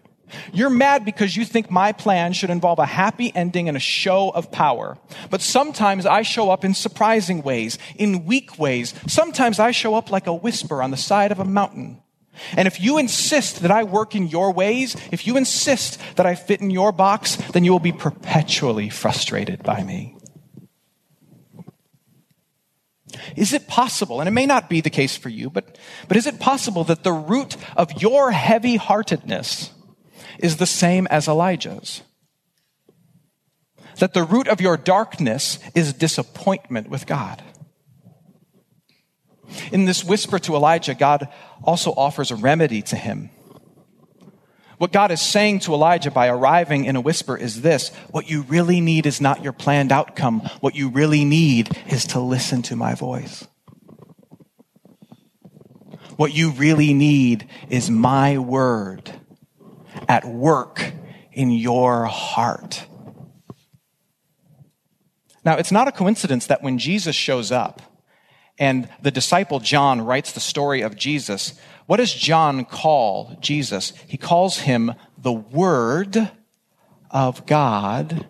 You're 0.53 0.71
mad 0.71 1.05
because 1.05 1.37
you 1.37 1.45
think 1.45 1.71
my 1.71 1.93
plan 1.93 2.33
should 2.33 2.51
involve 2.51 2.79
a 2.79 2.87
happy 2.87 3.33
ending 3.35 3.69
and 3.69 3.77
a 3.77 3.81
show 3.81 4.31
of 4.31 4.51
power. 4.51 4.99
But 5.31 5.41
sometimes 5.41 6.07
I 6.07 6.23
show 6.23 6.51
up 6.51 6.65
in 6.65 6.75
surprising 6.75 7.43
ways, 7.43 7.79
in 7.97 8.25
weak 8.25 8.59
ways. 8.59 8.95
Sometimes 9.07 9.59
I 9.59 9.71
show 9.71 9.95
up 9.95 10.11
like 10.11 10.27
a 10.27 10.35
whisper 10.35 10.83
on 10.83 10.91
the 10.91 10.97
side 10.97 11.33
of 11.33 11.41
a 11.41 11.45
mountain. 11.45 12.03
And 12.57 12.69
if 12.69 12.81
you 12.81 12.99
insist 12.99 13.63
that 13.63 13.71
I 13.71 13.85
work 13.85 14.15
in 14.15 14.29
your 14.29 14.53
ways, 14.53 14.97
if 15.11 15.27
you 15.27 15.37
insist 15.37 15.99
that 16.17 16.27
I 16.27 16.35
fit 16.35 16.61
in 16.61 16.71
your 16.71 16.93
box, 16.93 17.37
then 17.53 17.65
you 17.65 17.73
will 17.73 17.81
be 17.81 17.93
perpetually 17.93 18.91
frustrated 18.91 19.63
by 19.63 19.83
me. 19.83 20.17
Is 23.37 23.53
it 23.53 23.67
possible, 23.67 24.21
and 24.21 24.29
it 24.29 24.33
may 24.33 24.47
not 24.47 24.69
be 24.69 24.81
the 24.81 24.91
case 24.91 25.17
for 25.17 25.29
you, 25.29 25.51
but, 25.51 25.79
but 26.07 26.17
is 26.17 26.27
it 26.27 26.39
possible 26.39 26.85
that 26.85 27.05
the 27.05 27.13
root 27.13 27.57
of 27.77 28.03
your 28.03 28.31
heavy 28.31 28.77
heartedness 28.77 29.73
is 30.39 30.57
the 30.57 30.67
same 30.67 31.07
as 31.09 31.29
Elijah's? 31.29 32.03
That 33.99 34.15
the 34.15 34.23
root 34.23 34.49
of 34.49 34.61
your 34.61 34.77
darkness 34.77 35.59
is 35.75 35.93
disappointment 35.93 36.89
with 36.89 37.07
God? 37.07 37.43
In 39.73 39.87
this 39.87 40.05
whisper 40.05 40.39
to 40.41 40.55
Elijah, 40.55 40.95
God 40.95 41.29
also 41.63 41.93
offers 41.93 42.31
a 42.31 42.37
remedy 42.37 42.83
to 42.83 42.97
him. 42.97 43.31
What 44.77 44.93
God 44.93 45.11
is 45.11 45.21
saying 45.21 45.61
to 45.61 45.75
Elijah 45.75 46.13
by 46.13 46.29
arriving 46.29 46.85
in 46.85 46.95
a 46.95 47.01
whisper 47.01 47.37
is 47.37 47.63
this 47.63 47.89
What 48.11 48.31
you 48.31 48.43
really 48.43 48.81
need 48.81 49.07
is 49.07 49.21
not 49.21 49.43
your 49.43 49.53
planned 49.53 49.91
outcome. 49.91 50.41
What 50.61 50.77
you 50.77 50.89
really 50.89 51.25
need 51.25 51.77
is 51.89 52.07
to 52.09 52.21
listen 52.21 52.63
to 52.63 52.77
my 52.77 52.95
voice. 52.95 53.47
What 56.17 56.33
you 56.33 56.51
really 56.51 56.95
need 56.95 57.49
is 57.69 57.91
my 57.91 58.39
word 58.39 59.13
at 60.09 60.25
work 60.25 60.93
in 61.33 61.51
your 61.51 62.05
heart. 62.05 62.87
Now, 65.45 65.57
it's 65.57 65.73
not 65.73 65.89
a 65.89 65.93
coincidence 65.93 66.47
that 66.47 66.63
when 66.63 66.79
Jesus 66.79 67.17
shows 67.17 67.51
up 67.51 67.81
and 68.59 68.89
the 69.01 69.11
disciple 69.11 69.61
John 69.61 70.01
writes 70.01 70.33
the 70.33 70.41
story 70.41 70.83
of 70.83 70.97
Jesus, 70.97 71.59
what 71.87 71.97
does 71.99 72.13
John 72.13 72.65
call 72.65 73.39
Jesus? 73.41 73.93
He 74.07 74.17
calls 74.17 74.59
him 74.59 74.95
the 75.17 75.33
Word 75.33 76.31
of 77.11 77.47
God 77.47 78.27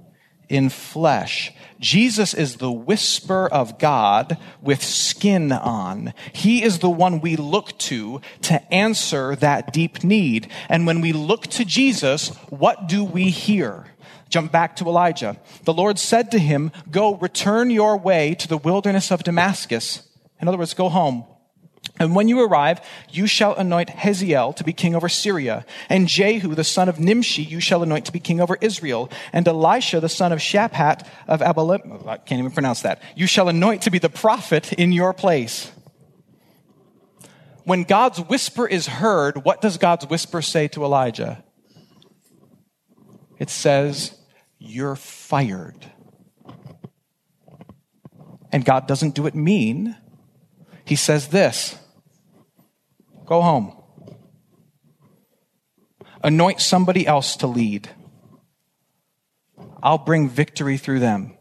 in 0.48 0.70
flesh. 0.70 1.52
Jesus 1.80 2.34
is 2.34 2.56
the 2.56 2.72
whisper 2.72 3.46
of 3.46 3.78
God 3.78 4.37
with 4.61 4.82
skin 4.82 5.52
on. 5.52 6.12
He 6.32 6.62
is 6.62 6.80
the 6.80 6.90
one 6.90 7.20
we 7.20 7.37
look 7.37 7.76
to 7.78 8.20
to 8.42 8.74
answer 8.74 9.37
that 9.37 9.72
deep 9.72 10.02
need. 10.02 10.50
And 10.68 10.87
when 10.87 11.00
we 11.00 11.12
look 11.12 11.46
to 11.48 11.64
Jesus, 11.64 12.30
what 12.48 12.88
do 12.88 13.04
we 13.04 13.30
hear? 13.30 13.87
Jump 14.28 14.52
back 14.52 14.76
to 14.76 14.84
Elijah. 14.87 15.40
The 15.64 15.72
Lord 15.72 15.98
said 15.98 16.30
to 16.32 16.38
him, 16.38 16.72
Go 16.90 17.14
return 17.16 17.70
your 17.70 17.96
way 17.96 18.34
to 18.34 18.48
the 18.48 18.58
wilderness 18.58 19.11
of 19.11 19.22
Damascus. 19.22 20.02
In 20.40 20.48
other 20.48 20.58
words, 20.58 20.74
go 20.74 20.88
home. 20.88 21.24
And 21.98 22.14
when 22.14 22.28
you 22.28 22.40
arrive, 22.40 22.80
you 23.11 23.26
shall 23.26 23.54
anoint 23.54 23.90
Hazael 23.90 24.52
to 24.54 24.64
be 24.64 24.72
king 24.72 24.94
over 24.94 25.08
Syria, 25.08 25.64
and 25.88 26.06
Jehu 26.06 26.54
the 26.54 26.64
son 26.64 26.88
of 26.88 27.00
Nimshi 27.00 27.42
you 27.42 27.61
shall 27.61 27.82
anoint 27.82 28.06
to 28.06 28.12
be 28.12 28.20
king 28.20 28.40
over 28.40 28.56
Israel, 28.61 29.11
and 29.32 29.46
Elisha 29.46 30.00
the 30.00 30.08
son 30.08 30.32
of 30.32 30.38
Shaphat 30.38 31.06
of 31.26 31.40
Abelem, 31.40 32.06
I 32.06 32.18
can't 32.18 32.38
even 32.38 32.52
pronounce 32.52 32.82
that, 32.82 33.02
you 33.16 33.26
shall 33.26 33.48
anoint 33.48 33.82
to 33.82 33.90
be 33.90 33.98
the 33.98 34.08
prophet 34.08 34.72
in 34.72 34.92
your 34.92 35.12
place. 35.12 35.72
When 37.64 37.84
God's 37.84 38.18
whisper 38.20 38.66
is 38.66 38.87
heard, 38.87 39.44
what 39.44 39.61
does 39.61 39.76
God's 39.76 40.06
whisper 40.06 40.40
say 40.40 40.68
to 40.68 40.84
Elijah? 40.84 41.44
It 43.38 43.50
says, 43.50 44.16
You're 44.58 44.96
fired. 44.96 45.84
And 48.50 48.64
God 48.64 48.87
doesn't 48.87 49.14
do 49.14 49.26
it 49.26 49.34
mean. 49.34 49.96
He 50.84 50.96
says 50.96 51.28
this 51.28 51.76
Go 53.28 53.42
home. 53.42 53.76
Anoint 56.24 56.62
somebody 56.62 57.06
else 57.06 57.36
to 57.36 57.46
lead. 57.46 57.90
I'll 59.82 59.98
bring 59.98 60.30
victory 60.30 60.78
through 60.78 61.00
them. 61.00 61.36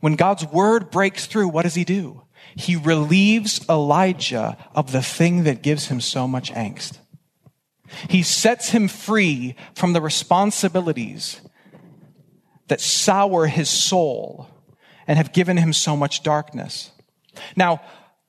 When 0.00 0.16
God's 0.16 0.46
word 0.46 0.90
breaks 0.90 1.26
through, 1.26 1.48
what 1.48 1.64
does 1.64 1.74
he 1.74 1.84
do? 1.84 2.22
He 2.56 2.76
relieves 2.76 3.60
Elijah 3.68 4.56
of 4.74 4.90
the 4.90 5.02
thing 5.02 5.44
that 5.44 5.62
gives 5.62 5.88
him 5.88 6.00
so 6.00 6.26
much 6.26 6.50
angst. 6.52 6.96
He 8.08 8.22
sets 8.22 8.70
him 8.70 8.88
free 8.88 9.54
from 9.74 9.92
the 9.92 10.00
responsibilities 10.00 11.42
that 12.68 12.80
sour 12.80 13.48
his 13.48 13.68
soul 13.68 14.48
and 15.06 15.18
have 15.18 15.34
given 15.34 15.58
him 15.58 15.74
so 15.74 15.94
much 15.94 16.22
darkness. 16.22 16.90
Now, 17.54 17.82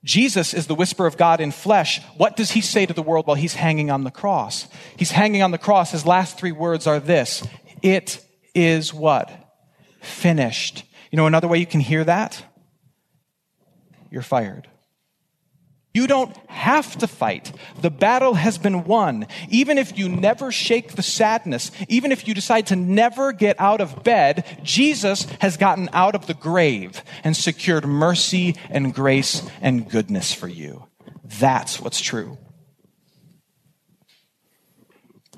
Jesus 0.05 0.53
is 0.53 0.67
the 0.67 0.75
whisper 0.75 1.07
of 1.07 1.17
God 1.17 1.41
in 1.41 1.51
flesh. 1.51 1.99
What 2.15 2.37
does 2.37 2.51
he 2.51 2.61
say 2.61 2.85
to 2.85 2.93
the 2.93 3.01
world 3.01 3.25
while 3.25 3.35
he's 3.35 3.55
hanging 3.55 3.89
on 3.89 4.03
the 4.03 4.11
cross? 4.11 4.67
He's 4.95 5.09
hanging 5.09 5.41
on 5.41 5.49
the 5.49 5.57
cross. 5.57 5.91
His 5.91 6.05
last 6.05 6.37
three 6.37 6.51
words 6.51 6.85
are 6.85 6.99
this 6.99 7.43
It 7.81 8.23
is 8.53 8.93
what? 8.93 9.31
Finished. 10.01 10.83
You 11.11 11.17
know 11.17 11.25
another 11.25 11.47
way 11.47 11.57
you 11.57 11.65
can 11.65 11.79
hear 11.79 12.03
that? 12.03 12.45
You're 14.11 14.21
fired. 14.21 14.67
You 15.95 16.07
don't 16.07 16.35
have 16.47 16.97
to 16.97 17.07
fight. 17.07 17.53
The 17.79 17.89
battle 17.89 18.33
has 18.33 18.57
been 18.57 18.83
won. 18.83 19.27
Even 19.47 19.77
if 19.77 19.97
you 19.97 20.09
never 20.09 20.51
shake 20.51 20.91
the 20.91 21.01
sadness, 21.01 21.71
even 21.87 22.11
if 22.11 22.27
you 22.27 22.33
decide 22.33 22.67
to 22.67 22.75
never 22.75 23.31
get 23.31 23.57
out 23.61 23.79
of 23.79 24.03
bed, 24.03 24.59
Jesus 24.61 25.23
has 25.39 25.55
gotten 25.55 25.87
out 25.93 26.13
of 26.13 26.27
the 26.27 26.33
grave 26.33 27.01
and 27.23 27.35
secured 27.35 27.85
mercy 27.85 28.57
and 28.69 28.93
grace 28.93 29.41
and 29.61 29.89
goodness 29.89 30.33
for 30.33 30.49
you. 30.49 30.85
That's 31.23 31.79
what's 31.79 32.01
true. 32.01 32.37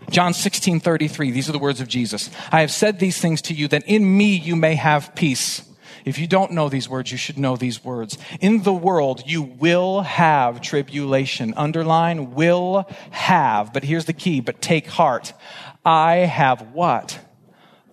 John 0.09 0.33
16, 0.33 0.79
33, 0.79 1.29
these 1.29 1.49
are 1.49 1.51
the 1.51 1.59
words 1.59 1.81
of 1.81 1.87
Jesus. 1.87 2.31
I 2.51 2.61
have 2.61 2.71
said 2.71 2.97
these 2.97 3.21
things 3.21 3.43
to 3.43 3.53
you 3.53 3.67
that 3.67 3.87
in 3.87 4.17
me 4.17 4.35
you 4.35 4.55
may 4.55 4.73
have 4.73 5.13
peace. 5.13 5.66
If 6.07 6.19
you 6.19 6.25
don't 6.25 6.53
know 6.53 6.69
these 6.69 6.87
words, 6.87 7.11
you 7.11 7.17
should 7.17 7.37
know 7.37 7.57
these 7.57 7.83
words. 7.83 8.17
In 8.39 8.63
the 8.63 8.73
world, 8.73 9.23
you 9.25 9.41
will 9.41 10.03
have 10.03 10.61
tribulation. 10.61 11.53
Underline, 11.57 12.33
will 12.33 12.89
have. 13.11 13.73
But 13.73 13.83
here's 13.83 14.05
the 14.05 14.13
key, 14.13 14.39
but 14.39 14.61
take 14.61 14.87
heart. 14.87 15.33
I 15.83 16.19
have 16.19 16.61
what? 16.71 17.19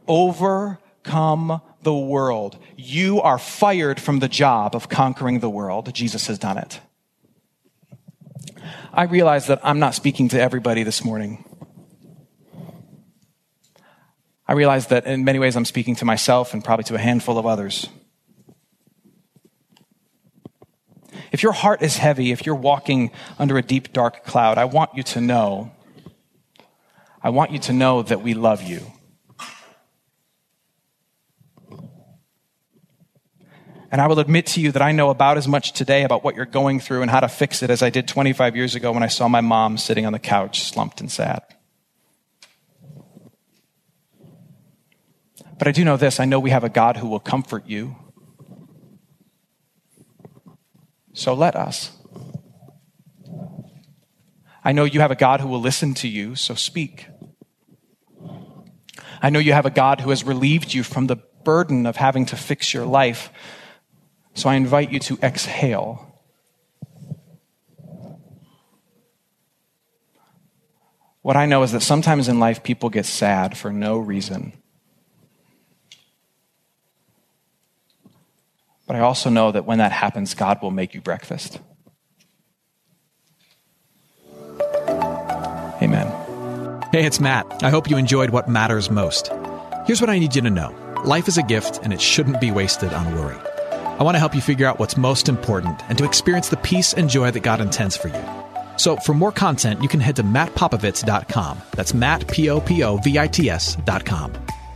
Overcome 0.07 1.61
the 1.83 1.93
world. 1.93 2.57
You 2.77 3.21
are 3.21 3.37
fired 3.37 3.99
from 3.99 4.21
the 4.21 4.29
job 4.29 4.77
of 4.77 4.89
conquering 4.89 5.41
the 5.41 5.51
world. 5.51 5.93
Jesus 5.93 6.29
has 6.29 6.39
done 6.39 6.57
it. 6.57 6.81
I 8.93 9.07
realize 9.07 9.49
that 9.49 9.59
I'm 9.65 9.81
not 9.81 9.97
speaking 9.97 10.29
to 10.29 10.41
everybody 10.41 10.85
this 10.85 11.05
morning. 11.05 11.45
I 14.47 14.53
realize 14.53 14.87
that 14.87 15.05
in 15.05 15.25
many 15.25 15.41
ways 15.41 15.57
I'm 15.57 15.65
speaking 15.65 15.97
to 15.97 16.05
myself 16.05 16.55
and 16.55 16.63
probably 16.63 16.85
to 16.85 16.95
a 16.95 16.99
handful 16.99 17.39
of 17.39 17.47
others. 17.47 17.89
If 21.35 21.43
your 21.43 21.51
heart 21.51 21.83
is 21.83 21.97
heavy, 21.97 22.31
if 22.31 22.47
you're 22.47 22.55
walking 22.55 23.11
under 23.41 23.59
a 23.59 23.63
deep, 23.63 23.93
dark 23.93 24.25
cloud, 24.25 24.57
I 24.57 24.67
want 24.67 24.95
you 24.95 25.03
to 25.03 25.21
know, 25.21 25.73
I 27.21 27.31
want 27.31 27.51
you 27.51 27.59
to 27.59 27.73
know 27.73 28.03
that 28.03 28.23
we 28.23 28.35
love 28.35 28.63
you. 28.63 28.93
And 33.91 34.01
I 34.01 34.07
will 34.07 34.21
admit 34.21 34.47
to 34.47 34.61
you 34.61 34.71
that 34.71 34.81
I 34.81 34.93
know 34.93 35.11
about 35.11 35.37
as 35.37 35.49
much 35.49 35.73
today 35.73 36.05
about 36.05 36.23
what 36.23 36.37
you're 36.37 36.47
going 36.47 36.79
through 36.79 37.03
and 37.03 37.11
how 37.11 37.19
to 37.19 37.29
fix 37.29 37.65
it 37.65 37.71
as 37.71 37.83
I 37.83 37.91
did 37.91 38.07
25 38.07 38.55
years 38.55 38.77
ago 38.77 38.93
when 38.93 39.03
I 39.03 39.09
saw 39.09 39.27
my 39.27 39.41
mom 39.41 39.77
sitting 39.77 40.07
on 40.07 40.13
the 40.13 40.21
couch, 40.21 40.63
slumped 40.63 41.01
and 41.01 41.11
sad. 41.11 41.43
But 45.59 45.67
I 45.67 45.73
do 45.73 45.85
know 45.85 45.97
this 45.97 46.21
I 46.21 46.27
know 46.27 46.39
we 46.39 46.51
have 46.51 46.63
a 46.63 46.69
God 46.69 46.99
who 46.99 47.09
will 47.09 47.19
comfort 47.19 47.67
you, 47.67 47.97
So 51.15 51.33
let 51.33 51.55
us. 51.55 51.93
I 54.65 54.73
know 54.73 54.85
you 54.85 55.01
have 55.01 55.13
a 55.13 55.17
God 55.17 55.41
who 55.41 55.49
will 55.49 55.61
listen 55.61 55.95
to 55.95 56.09
you, 56.09 56.35
so 56.35 56.55
speak. 56.55 57.07
I 59.23 59.31
know 59.31 59.39
you 59.39 59.53
have 59.53 59.65
a 59.65 59.71
God 59.71 60.01
who 60.01 60.11
has 60.11 60.25
relieved 60.25 60.75
you 60.75 60.83
from 60.83 61.07
the 61.07 61.17
burden 61.45 61.87
of 61.87 61.97
having 61.97 62.27
to 62.27 62.37
fix 62.37 62.75
your 62.75 62.85
life, 62.85 63.31
so 64.35 64.49
I 64.49 64.57
invite 64.57 64.91
you 64.91 64.99
to 65.01 65.19
exhale. 65.23 66.11
What 71.23 71.37
I 71.37 71.47
know 71.47 71.63
is 71.63 71.73
that 71.73 71.81
sometimes 71.81 72.29
in 72.29 72.41
life 72.41 72.65
people 72.65 72.91
get 72.91 73.07
sad 73.07 73.57
for 73.57 73.73
no 73.73 73.99
reason. 73.99 74.53
But 78.87 78.97
I 78.97 79.01
also 79.01 79.31
know 79.31 79.53
that 79.53 79.65
when 79.65 79.79
that 79.79 79.93
happens, 79.93 80.35
God 80.35 80.61
will 80.63 80.71
make 80.71 80.95
you 80.95 81.01
breakfast. 81.01 81.59
Amen. 85.83 86.07
Hey, 86.93 87.05
it's 87.05 87.21
Matt. 87.21 87.47
I 87.63 87.71
hope 87.71 87.91
you 87.91 87.97
enjoyed 87.97 88.31
what 88.31 88.49
matters 88.49 88.91
most. 88.91 89.31
Here's 89.87 90.01
what 90.01 90.11
I 90.11 90.19
need 90.19 90.35
you 90.35 90.43
to 90.43 90.51
know 90.51 90.75
life 91.05 91.29
is 91.29 91.37
a 91.39 91.43
gift, 91.43 91.81
and 91.83 91.93
it 91.93 92.01
shouldn't 92.01 92.41
be 92.41 92.51
wasted 92.51 92.93
on 92.93 93.15
worry. 93.15 93.37
I 93.99 94.03
want 94.03 94.15
to 94.17 94.19
help 94.19 94.35
you 94.35 94.41
figure 94.41 94.67
out 94.67 94.79
what's 94.79 94.97
most 94.97 95.29
important 95.29 95.83
and 95.89 95.97
to 95.99 96.05
experience 96.05 96.49
the 96.49 96.57
peace 96.57 96.95
and 96.95 97.09
joy 97.09 97.31
that 97.31 97.41
God 97.41 97.61
intends 97.61 97.97
for 97.97 98.09
you. 98.09 98.25
So 98.77 98.97
for 98.97 99.15
more 99.15 99.31
content, 99.31 99.83
you 99.83 99.89
can 99.89 100.01
head 100.01 100.17
to 100.17 100.23
mattpopovits.com. 100.23 101.63
That's 101.73 101.95
Matt, 101.95 102.27
P 102.29 102.51
O 102.51 102.61
P 102.61 102.83
O 102.83 102.97
V 102.99 103.19
I 103.19 103.29
T 103.29 103.49
S.com. 103.49 104.44